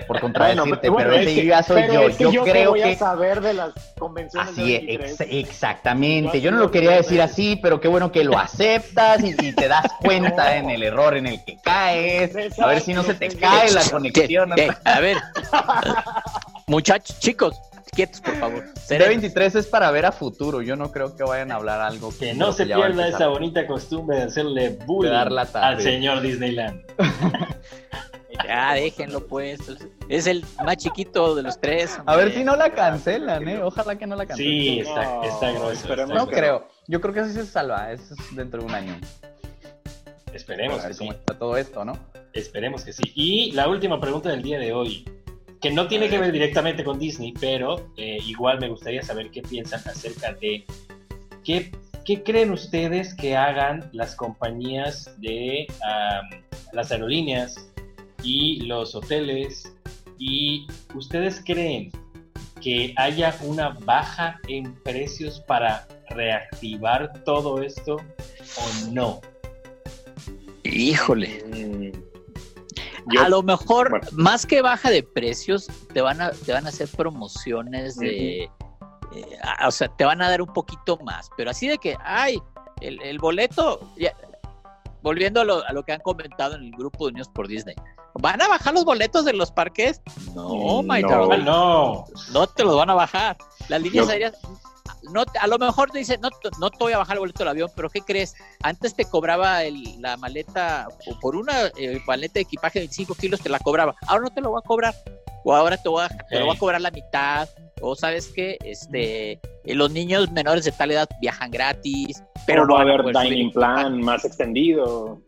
por 0.08 0.20
contradecirte, 0.20 0.90
pero 0.90 1.12
ese 1.12 1.44
ya 1.44 1.62
soy 1.62 1.86
yo. 1.86 2.08
yo. 2.08 2.32
yo 2.32 2.42
creo 2.42 2.72
que 2.72 2.80
voy 2.80 2.82
a 2.82 2.98
saber 2.98 3.40
de 3.40 3.54
las 3.54 3.72
convenciones 3.98 4.50
así 4.50 4.98
exactamente. 5.30 6.40
Yo 6.40 6.50
no 6.50 6.58
lo 6.58 6.70
quería 6.70 6.92
decir 6.92 7.22
así, 7.22 7.56
pero 7.56 7.80
qué 7.80 7.88
bueno 7.88 8.10
que 8.10 8.24
lo 8.24 8.36
aceptas 8.38 9.22
y, 9.22 9.34
te 9.52 9.68
das 9.68 9.86
cuenta 10.00 10.56
en 10.56 10.70
el 10.70 10.82
error 10.82 11.16
en 11.16 11.26
el 11.26 11.44
que 11.44 11.58
caes. 11.62 12.34
A 12.58 12.66
ver 12.66 12.80
si 12.80 12.92
no 12.92 13.02
se 13.02 13.14
te 13.14 13.28
cae 13.28 13.70
la 13.70 13.82
conexión. 13.84 14.52
A 14.84 15.00
ver, 15.00 15.16
muchachos, 16.66 17.18
chicos, 17.20 17.60
quietos, 17.98 18.20
por 18.20 18.36
favor. 18.36 18.64
D23 18.88 19.56
es 19.56 19.66
para 19.66 19.90
ver 19.90 20.06
a 20.06 20.12
futuro. 20.12 20.62
Yo 20.62 20.76
no 20.76 20.92
creo 20.92 21.16
que 21.16 21.24
vayan 21.24 21.50
a 21.50 21.56
hablar 21.56 21.80
algo 21.80 22.16
que, 22.16 22.32
no 22.32 22.52
se 22.52 22.64
pierda 22.64 23.08
esa 23.08 23.26
bonita 23.26 23.66
costumbre 23.66 24.18
de 24.18 24.22
hacerle 24.22 24.78
bullying 24.86 25.10
al 25.54 25.82
señor 25.82 26.20
Disneyland. 26.20 26.80
ya, 28.46 28.74
déjenlo 28.74 29.26
pues. 29.26 29.58
Es 30.08 30.28
el 30.28 30.44
más 30.64 30.76
chiquito 30.76 31.34
de 31.34 31.42
los 31.42 31.60
tres. 31.60 31.98
A 32.06 32.14
ver 32.14 32.32
si 32.32 32.44
no 32.44 32.54
la 32.54 32.70
cancelan, 32.70 33.48
¿eh? 33.48 33.60
Ojalá 33.64 33.98
que 33.98 34.06
no 34.06 34.14
la 34.14 34.26
cancelen. 34.26 34.52
Sí, 34.52 34.78
está, 34.78 35.24
está 35.24 35.50
grueso. 35.50 36.06
no 36.06 36.28
creo. 36.28 36.68
Yo 36.86 37.00
creo 37.00 37.12
que 37.12 37.20
así 37.20 37.32
se 37.32 37.46
salva. 37.46 37.90
Eso 37.90 38.14
es 38.14 38.36
dentro 38.36 38.60
de 38.60 38.66
un 38.66 38.74
año. 38.74 38.96
Esperemos 40.32 40.84
que 40.84 40.94
sí. 40.94 41.08
está 41.08 41.36
todo 41.36 41.56
esto, 41.56 41.84
¿no? 41.84 41.98
Esperemos 42.32 42.84
que 42.84 42.92
sí. 42.92 43.02
Y 43.16 43.50
la 43.52 43.66
última 43.66 44.00
pregunta 44.00 44.28
del 44.28 44.42
día 44.42 44.60
de 44.60 44.72
hoy 44.72 45.04
que 45.60 45.70
no 45.70 45.88
tiene 45.88 46.08
que 46.08 46.18
ver 46.18 46.32
directamente 46.32 46.84
con 46.84 46.98
Disney, 46.98 47.32
pero 47.40 47.90
eh, 47.96 48.18
igual 48.26 48.60
me 48.60 48.68
gustaría 48.68 49.02
saber 49.02 49.30
qué 49.30 49.42
piensan 49.42 49.80
acerca 49.86 50.32
de 50.34 50.64
qué, 51.44 51.72
qué 52.04 52.22
creen 52.22 52.52
ustedes 52.52 53.14
que 53.14 53.36
hagan 53.36 53.88
las 53.92 54.14
compañías 54.14 55.14
de 55.18 55.66
las 56.72 56.92
aerolíneas 56.92 57.68
y 58.22 58.60
los 58.66 58.94
hoteles 58.94 59.74
y 60.18 60.66
ustedes 60.94 61.42
creen 61.44 61.90
que 62.60 62.92
haya 62.96 63.34
una 63.42 63.70
baja 63.70 64.40
en 64.48 64.74
precios 64.82 65.40
para 65.40 65.86
reactivar 66.10 67.22
todo 67.24 67.62
esto 67.62 67.96
o 67.96 68.90
no. 68.90 69.20
Híjole. 70.64 71.87
A 73.18 73.28
lo 73.28 73.42
mejor, 73.42 74.00
más 74.12 74.46
que 74.46 74.62
baja 74.62 74.90
de 74.90 75.02
precios, 75.02 75.68
te 75.92 76.00
van 76.00 76.20
a, 76.20 76.30
te 76.30 76.52
van 76.52 76.66
a 76.66 76.68
hacer 76.68 76.88
promociones 76.88 77.96
de. 77.96 78.44
Eh, 78.44 78.50
o 79.66 79.70
sea, 79.70 79.88
te 79.88 80.04
van 80.04 80.20
a 80.20 80.28
dar 80.28 80.42
un 80.42 80.52
poquito 80.52 80.98
más. 80.98 81.30
Pero 81.36 81.50
así 81.50 81.68
de 81.68 81.78
que, 81.78 81.96
ay, 82.04 82.40
el, 82.80 83.18
boleto. 83.18 83.80
volviendo 85.02 85.40
a 85.40 85.44
lo, 85.44 85.66
a 85.66 85.72
lo, 85.72 85.82
que 85.84 85.92
han 85.92 86.00
comentado 86.00 86.56
en 86.56 86.64
el 86.64 86.72
grupo 86.72 87.06
de 87.06 87.12
Unidos 87.12 87.28
por 87.28 87.48
Disney. 87.48 87.74
¿Van 88.14 88.42
a 88.42 88.48
bajar 88.48 88.74
los 88.74 88.84
boletos 88.84 89.24
de 89.24 89.32
los 89.32 89.52
parques? 89.52 90.00
No, 90.34 90.82
my 90.82 91.02
no, 91.02 91.36
no. 91.36 92.04
No 92.32 92.46
te 92.48 92.64
los 92.64 92.76
van 92.76 92.90
a 92.90 92.94
bajar. 92.94 93.36
Las 93.68 93.80
líneas 93.80 94.08
aéreas 94.08 94.34
no, 95.12 95.24
a 95.40 95.46
lo 95.46 95.58
mejor 95.58 95.90
te 95.90 95.98
dice, 95.98 96.18
no, 96.18 96.28
no 96.58 96.70
te 96.70 96.76
voy 96.78 96.92
a 96.92 96.98
bajar 96.98 97.16
el 97.16 97.20
boleto 97.20 97.40
del 97.40 97.48
avión, 97.48 97.70
pero 97.74 97.88
¿qué 97.88 98.00
crees? 98.00 98.34
Antes 98.62 98.94
te 98.94 99.04
cobraba 99.04 99.60
la 99.98 100.16
maleta, 100.16 100.88
o 101.06 101.20
por 101.20 101.36
una 101.36 101.66
eh, 101.76 102.00
maleta 102.06 102.34
de 102.34 102.40
equipaje 102.40 102.78
de 102.78 102.84
25 102.84 103.14
kilos 103.14 103.40
te 103.40 103.48
la 103.48 103.58
cobraba, 103.58 103.94
ahora 104.06 104.24
no 104.24 104.30
te 104.30 104.40
lo 104.40 104.50
voy 104.50 104.60
a 104.64 104.66
cobrar, 104.66 104.94
o 105.44 105.54
ahora 105.54 105.76
te, 105.76 105.88
voy 105.88 106.04
a, 106.04 106.08
te 106.08 106.38
lo 106.38 106.46
voy 106.46 106.56
a 106.56 106.58
cobrar 106.58 106.80
la 106.80 106.90
mitad, 106.90 107.48
o 107.80 107.94
sabes 107.94 108.28
que 108.28 108.58
este, 108.64 109.32
eh, 109.32 109.74
los 109.74 109.90
niños 109.90 110.30
menores 110.32 110.64
de 110.64 110.72
tal 110.72 110.90
edad 110.90 111.08
viajan 111.20 111.50
gratis, 111.50 112.22
pero 112.46 112.66
no 112.66 112.74
va 112.74 112.80
a 112.80 112.82
haber 112.82 113.04
dining 113.04 113.52
plan 113.52 114.00
más 114.00 114.24
extendido. 114.24 115.20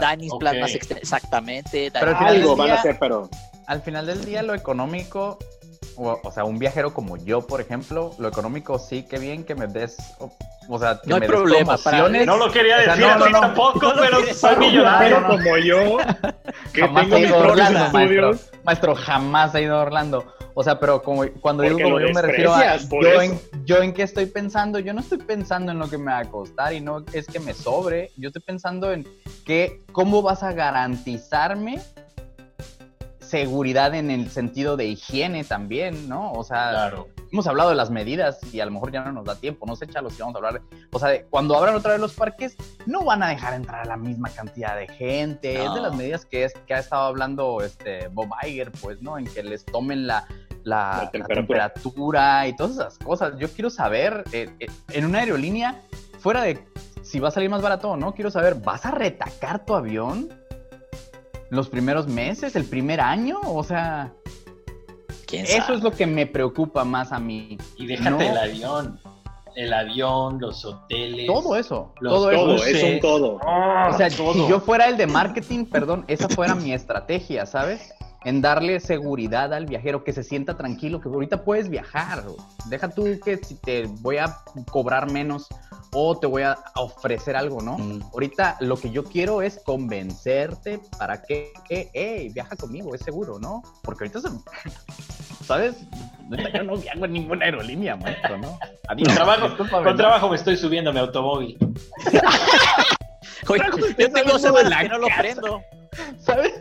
Dining 0.00 0.30
plan 0.38 0.60
más 0.60 0.74
extendido, 0.74 1.02
exactamente. 1.02 1.90
Pero 1.92 2.16
algo 2.16 2.56
van 2.56 2.70
a 2.70 2.74
hacer, 2.74 2.96
pero... 2.98 3.28
Al 3.66 3.82
final 3.82 4.06
del 4.06 4.24
día 4.24 4.42
lo 4.42 4.54
económico 4.54 5.38
o, 5.98 6.30
sea, 6.30 6.44
un 6.44 6.58
viajero 6.58 6.94
como 6.94 7.16
yo, 7.16 7.46
por 7.46 7.60
ejemplo, 7.60 8.14
lo 8.18 8.28
económico 8.28 8.78
sí, 8.78 9.02
que 9.02 9.18
bien 9.18 9.44
que 9.44 9.54
me 9.54 9.66
des, 9.66 9.96
o, 10.68 10.78
sea, 10.78 11.00
que 11.02 11.08
no 11.08 11.16
hay 11.16 11.20
me 11.22 11.26
problema, 11.26 11.76
des 11.76 12.26
No 12.26 12.36
lo 12.36 12.50
quería 12.52 12.78
decir 12.78 13.04
no, 13.04 13.28
no, 13.28 13.40
tampoco, 13.40 13.92
pero 13.98 14.18
soy 14.34 14.56
millonario. 14.56 15.26
como 15.26 15.56
yo, 15.58 15.98
que 16.72 16.82
jamás 16.82 17.08
tengo 17.08 17.18
mis 17.18 17.32
Orlando, 17.32 17.90
maestro, 17.92 18.30
maestro, 18.64 18.94
jamás 18.94 19.54
he 19.54 19.62
ido 19.62 19.76
a 19.76 19.82
Orlando. 19.82 20.24
O 20.54 20.64
sea, 20.64 20.80
pero 20.80 21.02
como 21.02 21.24
cuando 21.40 21.62
digo 21.62 21.78
como 21.80 22.00
yo 22.00 22.12
me 22.12 22.20
refiero 22.20 22.52
a 22.52 22.78
yo 22.78 23.22
en, 23.22 23.40
yo 23.64 23.80
en 23.80 23.92
qué 23.92 24.02
estoy 24.02 24.26
pensando, 24.26 24.80
yo 24.80 24.92
no 24.92 25.00
estoy 25.00 25.18
pensando 25.18 25.70
en 25.70 25.78
lo 25.78 25.88
que 25.88 25.98
me 25.98 26.10
va 26.10 26.18
a 26.18 26.24
costar 26.24 26.72
y 26.72 26.80
no 26.80 27.04
es 27.12 27.28
que 27.28 27.38
me 27.38 27.54
sobre, 27.54 28.10
yo 28.16 28.28
estoy 28.28 28.42
pensando 28.42 28.92
en 28.92 29.06
que 29.44 29.84
cómo 29.92 30.20
vas 30.20 30.42
a 30.42 30.52
garantizarme 30.52 31.80
seguridad 33.28 33.94
en 33.94 34.10
el 34.10 34.30
sentido 34.30 34.76
de 34.76 34.86
higiene 34.86 35.44
también, 35.44 36.08
¿no? 36.08 36.32
O 36.32 36.44
sea, 36.44 36.92
hemos 37.30 37.46
hablado 37.46 37.70
de 37.70 37.76
las 37.76 37.90
medidas 37.90 38.40
y 38.52 38.60
a 38.60 38.64
lo 38.64 38.72
mejor 38.72 38.90
ya 38.90 39.02
no 39.02 39.12
nos 39.12 39.24
da 39.24 39.34
tiempo, 39.34 39.66
no 39.66 39.76
sé, 39.76 39.86
Chalo, 39.86 40.10
si 40.10 40.20
vamos 40.20 40.34
a 40.34 40.38
hablar. 40.38 40.62
O 40.92 40.98
sea, 40.98 41.24
cuando 41.28 41.56
abran 41.56 41.74
otra 41.74 41.92
vez 41.92 42.00
los 42.00 42.14
parques, 42.14 42.56
no 42.86 43.04
van 43.04 43.22
a 43.22 43.28
dejar 43.28 43.54
entrar 43.54 43.82
a 43.82 43.84
la 43.84 43.96
misma 43.96 44.30
cantidad 44.30 44.76
de 44.76 44.88
gente. 44.88 45.62
Es 45.64 45.74
de 45.74 45.80
las 45.80 45.94
medidas 45.94 46.24
que, 46.24 46.44
es, 46.44 46.54
que 46.66 46.74
ha 46.74 46.78
estado 46.78 47.02
hablando 47.02 47.60
este 47.62 48.08
Bob 48.08 48.30
Iger, 48.46 48.72
pues, 48.80 49.02
¿no? 49.02 49.18
En 49.18 49.26
que 49.26 49.42
les 49.42 49.64
tomen 49.64 50.06
la, 50.06 50.26
la, 50.64 51.08
temperatura. 51.12 52.46
y 52.46 52.56
todas 52.56 52.72
esas 52.72 52.98
cosas. 52.98 53.34
Yo 53.38 53.48
quiero 53.48 53.70
saber, 53.70 54.24
eh, 54.32 54.50
eh, 54.60 54.66
en 54.90 55.04
una 55.04 55.20
aerolínea, 55.20 55.82
fuera 56.18 56.42
de 56.42 56.64
si 57.02 57.20
va 57.20 57.28
a 57.28 57.30
salir 57.30 57.48
más 57.48 57.62
barato 57.62 57.90
o 57.90 57.96
no, 57.96 58.14
quiero 58.14 58.30
saber, 58.30 58.56
¿vas 58.56 58.84
a 58.84 58.90
retacar 58.90 59.64
tu 59.64 59.74
avión? 59.74 60.28
Los 61.50 61.68
primeros 61.68 62.06
meses, 62.08 62.56
el 62.56 62.64
primer 62.64 63.00
año, 63.00 63.38
o 63.44 63.62
sea, 63.62 64.12
eso 65.32 65.74
es 65.74 65.82
lo 65.82 65.92
que 65.92 66.06
me 66.06 66.26
preocupa 66.26 66.84
más 66.84 67.12
a 67.12 67.18
mí. 67.18 67.58
Y 67.76 67.86
déjate 67.86 68.28
el 68.28 68.36
avión, 68.36 69.00
el 69.54 69.72
avión, 69.72 70.40
los 70.40 70.64
hoteles. 70.64 71.26
Todo 71.26 71.56
eso, 71.56 71.92
todo, 72.00 72.30
eso. 72.30 72.64
es 72.64 72.82
un 72.82 73.00
todo. 73.00 73.36
o 73.36 73.96
sea, 73.96 74.10
si 74.10 74.48
yo 74.48 74.60
fuera 74.60 74.88
el 74.88 74.96
de 74.96 75.06
marketing, 75.06 75.64
perdón, 75.66 76.04
esa 76.08 76.28
fuera 76.28 76.54
mi 76.54 76.72
estrategia, 76.72 77.46
¿sabes? 77.46 77.94
En 78.28 78.42
darle 78.42 78.78
seguridad 78.78 79.54
al 79.54 79.64
viajero, 79.64 80.04
que 80.04 80.12
se 80.12 80.22
sienta 80.22 80.54
tranquilo, 80.54 81.00
que 81.00 81.08
ahorita 81.08 81.44
puedes 81.44 81.70
viajar. 81.70 82.24
Deja 82.66 82.90
tú 82.90 83.04
que 83.24 83.38
si 83.38 83.54
te 83.54 83.86
voy 84.00 84.18
a 84.18 84.36
cobrar 84.70 85.10
menos 85.10 85.46
o 85.94 86.18
te 86.18 86.26
voy 86.26 86.42
a 86.42 86.58
ofrecer 86.76 87.36
algo, 87.36 87.62
¿no? 87.62 87.78
Ahorita 88.12 88.58
lo 88.60 88.76
que 88.76 88.90
yo 88.90 89.04
quiero 89.04 89.40
es 89.40 89.62
convencerte 89.64 90.78
para 90.98 91.22
que, 91.22 91.52
hey, 91.94 92.30
viaja 92.34 92.54
conmigo, 92.54 92.94
es 92.94 93.00
seguro, 93.00 93.38
¿no? 93.38 93.62
Porque 93.82 94.04
ahorita 94.04 94.20
se... 94.20 94.28
¿Sabes? 95.44 95.76
Yo 96.52 96.64
no 96.64 96.76
viajo 96.76 97.06
en 97.06 97.12
ninguna 97.12 97.46
aerolínea, 97.46 97.96
maestro, 97.96 98.36
¿no? 98.36 98.58
Con 98.88 99.14
trabajo, 99.14 99.56
con 99.56 99.96
trabajo 99.96 100.28
me 100.28 100.36
estoy 100.36 100.58
subiendo 100.58 100.90
a 100.90 100.92
mi 100.92 100.98
automóvil. 100.98 101.56
Oye, 103.46 103.62
yo 103.98 104.12
tengo 104.12 104.38
semanas 104.38 104.82
que 104.82 104.88
no 104.88 104.98
lo 104.98 105.08
prendo. 105.16 105.62
¿Sabes? 106.20 106.52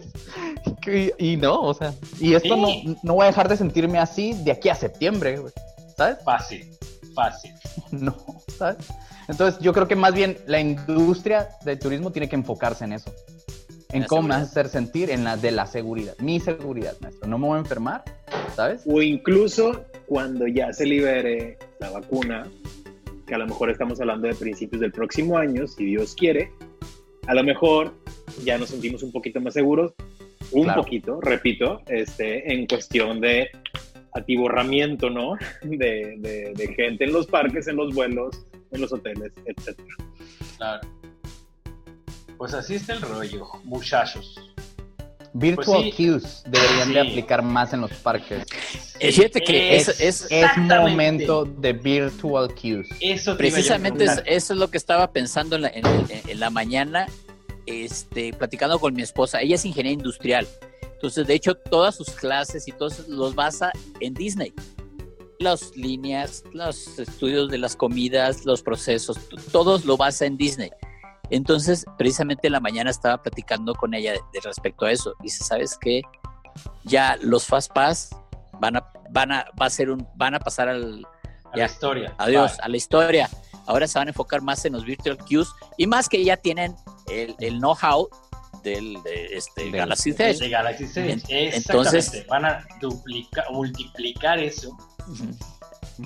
Y, 1.18 1.38
no, 1.38 1.62
o 1.62 1.74
sea, 1.74 1.94
y 2.20 2.34
esto 2.34 2.56
no, 2.56 2.70
no 3.04 3.16
voy 3.16 3.24
a 3.24 3.28
dejar 3.28 3.50
de 3.50 3.58
sentirme 3.58 4.00
así 4.00 4.34
de 4.44 4.52
aquí 4.52 4.70
a 4.70 4.76
septiembre, 4.76 5.40
¿sabes? 5.98 6.18
Fácil, 6.24 6.72
fácil. 7.13 7.54
No, 7.92 8.16
¿sabes? 8.58 8.78
Entonces 9.28 9.60
yo 9.62 9.74
creo 9.74 9.88
que 9.88 9.96
más 9.96 10.13
bien 10.13 10.38
la 10.46 10.60
industria 10.60 11.50
del 11.63 11.80
turismo 11.80 12.12
tiene 12.12 12.28
que 12.28 12.36
enfocarse 12.36 12.86
en 12.86 12.94
eso. 12.94 13.13
En 13.90 14.04
cómo 14.04 14.28
me 14.28 14.36
hacer 14.36 14.68
sentir 14.68 15.10
en 15.10 15.24
la 15.24 15.38
de 15.38 15.52
la 15.52 15.66
seguridad, 15.66 16.13
mi 16.20 16.40
seguridad, 16.40 16.94
maestro. 17.00 17.28
No 17.28 17.38
me 17.38 17.48
voy 17.48 17.58
a 17.58 17.60
enfermar, 17.60 18.04
¿sabes? 18.56 18.82
O 18.86 19.02
incluso 19.02 19.86
cuando 20.08 20.48
ya 20.48 20.74
se 20.74 20.86
libere 20.86 21.58
la 21.80 21.92
vacuna, 21.92 22.50
que 23.28 23.36
a 23.36 23.38
lo 23.38 23.46
mejor 23.46 23.70
estamos 23.70 24.00
hablando 24.00 24.28
de 24.28 24.34
principios 24.34 24.82
del 24.82 24.92
próximo 24.92 25.38
año, 25.38 25.68
si 25.68 25.86
Dios 25.86 26.16
quiere, 26.16 26.52
a 27.28 27.36
lo 27.36 27.44
mejor 27.44 27.94
ya 28.44 28.58
nos 28.58 28.70
sentimos 28.70 29.04
un 29.04 29.12
poquito 29.12 29.42
más 29.42 29.54
seguros, 29.54 29.94
un 30.52 30.74
poquito, 30.74 31.20
repito, 31.20 31.82
este, 31.88 32.54
en 32.54 32.66
cuestión 32.66 33.20
de 33.20 33.50
atiborramiento, 34.13 35.10
¿no? 35.10 35.38
De, 35.62 36.54
de, 36.56 36.74
gente 36.74 37.04
en 37.04 37.13
los 37.13 37.28
parques, 37.28 37.68
en 37.68 37.76
los 37.76 37.94
vuelos, 37.94 38.46
en 38.72 38.82
los 38.82 38.94
hoteles, 38.94 39.34
etc. 39.46 39.78
Claro. 40.58 40.88
Pues 42.38 42.54
así 42.54 42.76
está 42.76 42.94
el 42.94 43.02
rollo, 43.02 43.46
muchachos. 43.66 44.40
Virtual 45.39 45.84
pues 45.84 45.95
queues 45.95 46.43
deberían 46.47 46.93
de 46.93 47.00
aplicar 47.02 47.43
más 47.43 47.73
en 47.73 47.82
los 47.82 47.91
parques. 47.91 48.43
Es 49.00 49.15
cierto 49.15 49.39
que 49.45 49.76
es, 49.76 49.88
es, 50.00 50.28
momento 50.67 51.45
de 51.45 51.73
virtual 51.73 52.54
queues. 52.56 52.88
Eso 53.00 53.38
Precisamente 53.38 54.06
eso 54.26 54.54
es 54.54 54.60
lo 54.60 54.69
que 54.69 54.78
estaba 54.78 55.12
pensando 55.12 55.56
en 55.56 55.62
la, 55.63 55.71
en 55.73 56.39
la 56.39 56.50
mañana 56.50 57.08
este, 57.67 58.34
platicando 58.34 58.80
con 58.80 58.95
mi 58.95 59.04
esposa, 59.04 59.41
ella 59.41 59.56
es 59.56 59.65
ingeniera 59.65 59.93
industrial, 59.93 60.47
entonces 60.82 61.28
de 61.28 61.36
hecho 61.36 61.54
todas 61.54 61.95
sus 61.95 62.10
clases 62.10 62.67
y 62.67 62.71
todos 62.71 63.08
los 63.08 63.36
basa 63.36 63.71
en 64.00 64.13
Disney. 64.13 64.54
Las 65.39 65.76
líneas, 65.76 66.43
los 66.54 66.97
estudios 66.97 67.52
de 67.52 67.60
las 67.60 67.76
comidas, 67.76 68.45
los 68.45 68.63
procesos, 68.63 69.19
todos 69.52 69.86
lo 69.86 69.95
basa 69.95 70.26
en 70.26 70.36
Disney. 70.36 70.71
Entonces, 71.30 71.86
precisamente 71.98 72.48
en 72.48 72.54
la 72.54 72.60
mañana 72.60 72.90
estaba 72.90 73.22
platicando 73.22 73.76
con 73.76 73.94
ella 73.94 74.13
de, 74.13 74.40
respecto 74.42 74.86
a 74.86 74.92
eso. 74.92 75.13
Dice, 75.22 75.44
¿sabes 75.44 75.78
qué? 75.80 76.02
Ya 76.84 77.18
los 77.22 77.46
Fast 77.46 77.72
Pass 77.74 78.16
van 78.60 78.78
a, 78.78 78.92
van 79.12 79.32
a, 79.32 79.46
va 79.60 79.66
a 79.68 79.70
ser 79.70 79.90
un, 79.90 80.08
van 80.16 80.36
a 80.36 80.40
pasar 80.40 80.70
al, 80.70 81.06
a 81.52 81.58
la 81.58 81.66
historia. 81.66 82.16
Adiós, 82.18 82.58
a 82.62 82.68
la 82.68 82.78
historia. 82.78 83.30
Ahora 83.66 83.88
se 83.88 84.00
van 84.00 84.08
a 84.08 84.12
enfocar 84.12 84.42
más 84.42 84.63
en 84.66 84.74
los 84.74 84.86
virtual 84.86 85.18
queues 85.26 85.50
y 85.78 85.88
más 85.88 86.08
que 86.08 86.24
ya 86.24 86.38
tienen 86.38 86.76
el, 87.10 87.36
el 87.40 87.60
know-how 87.60 88.10
del 88.63 89.02
de 89.04 89.38
este, 89.38 89.70
Galaxy 89.72 90.12
Edge. 90.12 90.40
De 90.40 90.50
Galaxy 90.50 90.86
Edge. 90.96 91.24
Entonces 91.30 92.26
van 92.28 92.46
a 92.46 92.66
duplicar, 92.80 93.46
multiplicar 93.52 94.40
eso. 94.40 94.76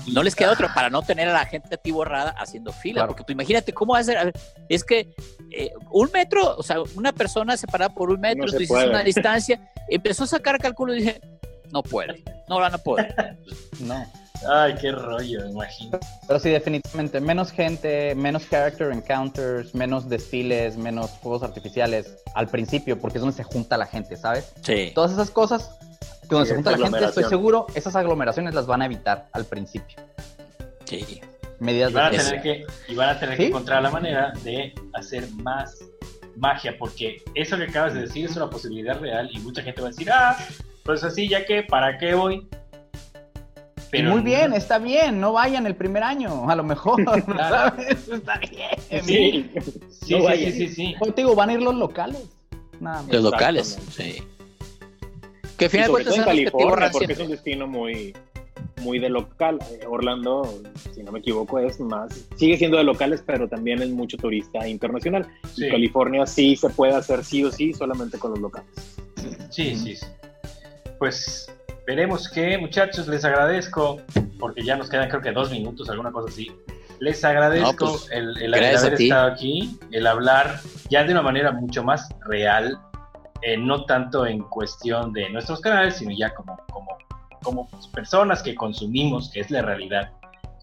No 0.07 0.23
les 0.23 0.35
queda 0.35 0.51
otro 0.51 0.67
para 0.73 0.89
no 0.89 1.01
tener 1.01 1.27
a 1.27 1.33
la 1.33 1.45
gente 1.45 1.75
atiborrada 1.75 2.31
haciendo 2.37 2.71
fila, 2.71 3.05
porque 3.07 3.23
tú 3.23 3.33
imagínate 3.33 3.73
cómo 3.73 3.95
hacer, 3.95 4.33
es 4.69 4.83
que 4.83 5.13
eh, 5.51 5.71
un 5.91 6.09
metro, 6.13 6.55
o 6.57 6.63
sea, 6.63 6.77
una 6.95 7.11
persona 7.11 7.57
separada 7.57 7.93
por 7.93 8.09
un 8.09 8.21
metro, 8.21 8.45
tú 8.45 8.57
dices 8.57 8.85
una 8.85 9.03
distancia, 9.03 9.59
empezó 9.89 10.23
a 10.23 10.27
sacar 10.27 10.57
cálculo 10.59 10.95
y 10.95 10.99
dije, 10.99 11.21
no 11.71 11.83
puede, 11.83 12.23
no 12.47 12.59
van 12.59 12.73
a 12.73 12.77
poder. 12.77 13.37
no. 13.79 14.05
Ay, 14.49 14.73
qué 14.81 14.91
rollo, 14.91 15.45
imagino. 15.47 15.99
Pero 16.27 16.39
sí, 16.39 16.49
definitivamente, 16.49 17.19
menos 17.19 17.51
gente, 17.51 18.15
menos 18.15 18.47
character 18.49 18.91
encounters, 18.91 19.75
menos 19.75 20.09
desfiles, 20.09 20.77
menos 20.77 21.11
fuegos 21.21 21.43
artificiales 21.43 22.15
al 22.33 22.47
principio, 22.47 22.99
porque 22.99 23.19
es 23.19 23.21
donde 23.21 23.37
se 23.37 23.43
junta 23.43 23.77
la 23.77 23.85
gente, 23.85 24.17
¿sabes? 24.17 24.51
Sí. 24.63 24.91
Todas 24.95 25.11
esas 25.11 25.29
cosas, 25.29 25.77
donde 26.35 26.49
se 26.49 26.55
junta 26.55 26.71
la 26.71 26.77
gente, 26.77 27.05
estoy 27.05 27.23
seguro, 27.25 27.67
esas 27.75 27.95
aglomeraciones 27.95 28.53
las 28.53 28.65
van 28.65 28.81
a 28.81 28.85
evitar 28.85 29.29
al 29.33 29.45
principio. 29.45 29.97
Sí. 30.85 31.21
Medidas 31.59 31.91
y 31.91 31.93
van 31.93 32.05
a 32.05 32.09
tener 32.17 32.41
que 32.41 32.65
Y 32.87 32.95
van 32.95 33.09
a 33.09 33.19
tener 33.19 33.37
que 33.37 33.47
encontrar 33.47 33.83
la 33.83 33.91
manera 33.91 34.33
de 34.43 34.73
hacer 34.93 35.29
más 35.43 35.77
magia, 36.35 36.75
porque 36.77 37.21
eso 37.35 37.57
que 37.57 37.65
acabas 37.65 37.93
de 37.93 38.01
decir 38.01 38.25
es 38.25 38.35
una 38.35 38.49
posibilidad 38.49 38.99
real 38.99 39.29
y 39.31 39.39
mucha 39.39 39.61
gente 39.61 39.81
va 39.81 39.87
a 39.87 39.91
decir, 39.91 40.09
ah, 40.11 40.37
pues 40.83 41.03
así, 41.03 41.27
ya 41.27 41.45
que, 41.45 41.63
¿para 41.63 41.97
qué 41.97 42.15
voy? 42.15 42.47
muy 44.03 44.21
bien, 44.21 44.53
está 44.53 44.79
bien, 44.79 45.19
no 45.19 45.33
vayan 45.33 45.67
el 45.67 45.75
primer 45.75 46.03
año, 46.03 46.49
a 46.49 46.55
lo 46.55 46.63
mejor, 46.63 47.03
¿sabes? 47.37 48.07
Está 48.07 48.39
bien. 48.39 49.03
Sí, 49.03 49.51
sí, 49.89 50.15
sí, 50.15 50.51
sí, 50.51 50.67
sí, 50.69 50.95
digo, 51.15 51.35
van 51.35 51.49
a 51.49 51.53
ir 51.53 51.61
los 51.61 51.75
locales. 51.75 52.23
Nada 52.79 53.03
Los 53.09 53.23
locales, 53.23 53.77
sí. 53.91 54.23
Que 55.61 55.69
final 55.69 55.87
de 55.87 55.91
cuentas 55.91 56.17
en 56.17 56.23
California, 56.23 56.89
porque 56.91 57.13
es 57.13 57.19
un 57.19 57.29
destino 57.29 57.67
muy, 57.67 58.15
muy 58.81 58.97
de 58.97 59.09
local. 59.09 59.59
Eh, 59.71 59.85
Orlando, 59.87 60.61
si 60.91 61.03
no 61.03 61.11
me 61.11 61.19
equivoco, 61.19 61.59
es 61.59 61.79
más, 61.79 62.27
sigue 62.35 62.57
siendo 62.57 62.77
de 62.77 62.83
locales, 62.83 63.23
pero 63.23 63.47
también 63.47 63.79
es 63.81 63.89
mucho 63.89 64.17
turista 64.17 64.67
internacional. 64.67 65.27
Y 65.55 65.69
California 65.69 66.25
sí 66.25 66.55
se 66.55 66.69
puede 66.71 66.95
hacer 66.95 67.23
sí 67.23 67.43
o 67.43 67.51
sí 67.51 67.73
solamente 67.73 68.17
con 68.17 68.31
los 68.31 68.39
locales. 68.39 68.71
Sí, 69.51 69.75
sí, 69.75 69.95
sí. 69.95 70.07
Pues 70.97 71.47
Veremos 71.85 72.29
qué, 72.29 72.57
muchachos, 72.57 73.07
les 73.07 73.25
agradezco, 73.25 74.01
porque 74.39 74.63
ya 74.63 74.75
nos 74.75 74.89
quedan 74.89 75.09
creo 75.09 75.21
que 75.21 75.31
dos 75.31 75.51
minutos, 75.51 75.89
alguna 75.89 76.11
cosa 76.11 76.29
así. 76.29 76.51
Les 76.99 77.23
agradezco 77.23 77.97
pues, 77.97 78.09
el, 78.11 78.53
haber 78.53 78.93
estado 78.93 79.31
aquí, 79.31 79.77
el 79.91 80.05
hablar 80.05 80.59
ya 80.89 81.03
de 81.03 81.11
una 81.11 81.23
manera 81.23 81.51
mucho 81.51 81.83
más 81.83 82.07
real, 82.25 82.79
eh, 83.43 83.57
no 83.57 83.85
tanto 83.85 84.25
en 84.25 84.39
cuestión 84.43 85.13
de 85.13 85.29
nuestros 85.29 85.61
canales, 85.61 85.97
sino 85.97 86.11
ya 86.11 86.33
como, 86.33 86.57
como, 86.71 86.97
como 87.41 87.67
personas 87.93 88.43
que 88.43 88.55
consumimos, 88.55 89.29
que 89.29 89.41
es 89.41 89.51
la 89.51 89.61
realidad, 89.61 90.11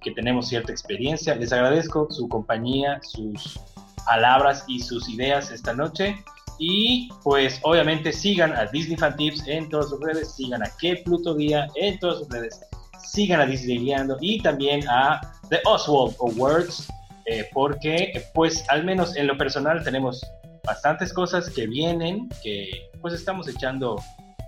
que 0.01 0.13
tenemos 0.13 0.49
cierta 0.49 0.73
experiencia. 0.73 1.35
Les 1.35 1.53
agradezco 1.53 2.09
su 2.11 2.29
compañía, 2.29 3.01
sus 3.03 3.59
palabras 4.07 4.65
y 4.69 4.81
sus 4.81 5.09
ideas 5.09 5.51
esta 5.51 5.75
noche. 5.75 6.17
Y 6.59 7.09
pues 7.23 7.61
obviamente 7.63 8.13
sigan 8.13 8.53
a 8.53 8.67
Disney 8.67 8.97
Fan 8.97 9.17
Tips 9.17 9.47
en 9.47 9.69
todas 9.69 9.91
sus 9.91 10.01
redes, 10.01 10.35
sigan 10.35 10.63
a 10.63 10.71
Que 10.81 10.97
Pluto 11.05 11.35
Día 11.35 11.69
en 11.77 11.99
todas 12.01 12.19
sus 12.19 12.29
redes, 12.29 12.61
sigan 13.01 13.41
a 13.41 13.47
Disney 13.47 13.79
Guiando 13.79 14.17
y 14.21 14.41
también 14.41 14.83
a 14.89 15.21
The 15.51 15.61
Oswald 15.67 16.17
Awards, 16.21 16.89
eh, 17.27 17.49
porque 17.53 18.25
pues 18.35 18.65
al 18.71 18.85
menos 18.85 19.17
en 19.17 19.29
lo 19.29 19.39
personal 19.39 19.85
tenemos 19.85 20.21
bastantes 20.69 21.15
cosas 21.15 21.49
que 21.49 21.67
vienen, 21.67 22.29
que 22.43 22.91
pues 23.01 23.15
estamos 23.15 23.49
echando 23.49 23.97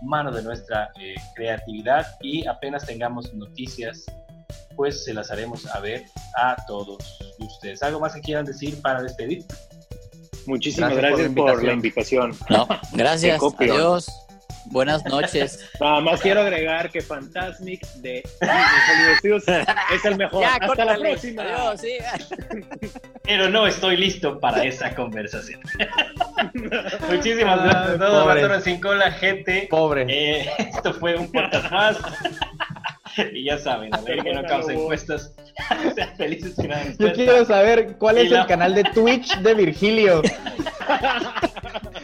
mano 0.03 0.31
de 0.31 0.43
nuestra 0.43 0.91
eh, 1.01 1.15
creatividad 1.35 2.07
y 2.21 2.47
apenas 2.47 2.85
tengamos 2.85 3.33
noticias, 3.33 4.05
pues 4.77 5.03
se 5.03 5.15
las 5.15 5.31
haremos 5.31 5.67
a 5.75 5.81
ver 5.81 6.05
a 6.37 6.57
todos 6.67 7.19
ustedes. 7.39 7.83
¿Algo 7.83 8.01
más 8.01 8.15
que 8.15 8.21
quieran 8.21 8.45
decir 8.45 8.81
para 8.83 9.03
despedir? 9.03 9.47
Muchísimas 10.47 10.95
gracias, 10.95 11.33
por, 11.33 11.65
la 11.65 11.73
invitación. 11.73 12.37
No, 12.51 12.69
gracias. 12.93 13.41
Adiós. 13.59 14.07
Buenas 14.67 15.05
noches. 15.05 15.71
Nada 15.81 16.01
más 16.01 16.21
quiero 16.21 16.41
agregar 16.41 16.91
que 16.91 17.01
Fantasmic 17.01 17.87
de 17.95 18.23
es 19.95 20.05
el 20.05 20.17
mejor. 20.17 20.45
Hasta 20.45 20.85
la 20.85 20.97
próxima. 20.97 21.43
Adiós, 21.43 21.81
sí. 21.81 21.99
Pero 23.25 23.49
no 23.49 23.67
estoy 23.67 23.97
listo 23.97 24.39
para 24.39 24.65
esa 24.65 24.95
conversación. 24.95 25.61
Muchísimas 27.11 27.63
gracias 27.63 27.95
a 27.95 27.99
todos, 27.99 28.65
sin 28.65 28.81
cola, 28.81 29.11
gente. 29.13 29.69
Pobre. 29.71 30.07
Eh, 30.09 30.51
esto 30.59 30.95
fue 30.95 31.17
un 31.17 31.31
podcast 31.31 31.71
más. 31.71 31.99
y 33.33 33.45
ya 33.45 33.59
saben, 33.59 33.95
a 33.95 34.01
ver 34.01 34.23
que 34.23 34.33
no 34.33 34.43
causa 34.45 34.73
encuestas. 34.73 35.35
Sean 35.95 36.17
felices 36.17 36.55
Yo 36.99 37.13
quiero 37.13 37.45
saber 37.45 37.97
cuál 37.99 38.19
es 38.19 38.33
el 38.33 38.47
canal 38.47 38.75
de 38.75 38.85
Twitch 38.85 39.37
de 39.39 39.55
Virgilio. 39.55 40.23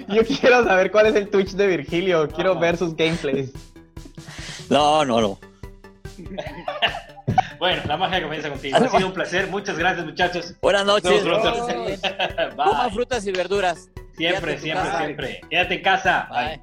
Yo 0.14 0.24
quiero 0.24 0.64
saber 0.64 0.90
cuál 0.90 1.06
es 1.06 1.14
el 1.14 1.28
Twitch 1.28 1.52
de 1.52 1.66
Virgilio. 1.66 2.28
Quiero 2.28 2.58
ver 2.58 2.76
sus 2.76 2.94
gameplays. 2.96 3.52
No, 4.68 5.04
no, 5.04 5.20
no. 5.20 5.38
Bueno, 7.58 7.82
la 7.86 7.96
magia 7.96 8.22
comienza 8.22 8.48
contigo. 8.48 8.76
Ha 8.76 8.88
sido 8.88 9.06
un 9.06 9.12
placer. 9.12 9.48
Muchas 9.48 9.78
gracias, 9.78 10.04
muchachos. 10.04 10.54
Buenas 10.60 10.84
noches. 10.84 11.22
Coman 12.56 12.90
frutas 12.94 13.26
y 13.26 13.32
verduras. 13.32 13.88
Siempre, 14.16 14.58
siempre, 14.58 14.90
siempre. 14.98 15.40
Quédate 15.50 15.74
en 15.74 15.82
casa. 15.82 16.28
Bye. 16.30 16.60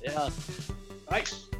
Bye. 0.00 0.14
Bye. 1.10 1.51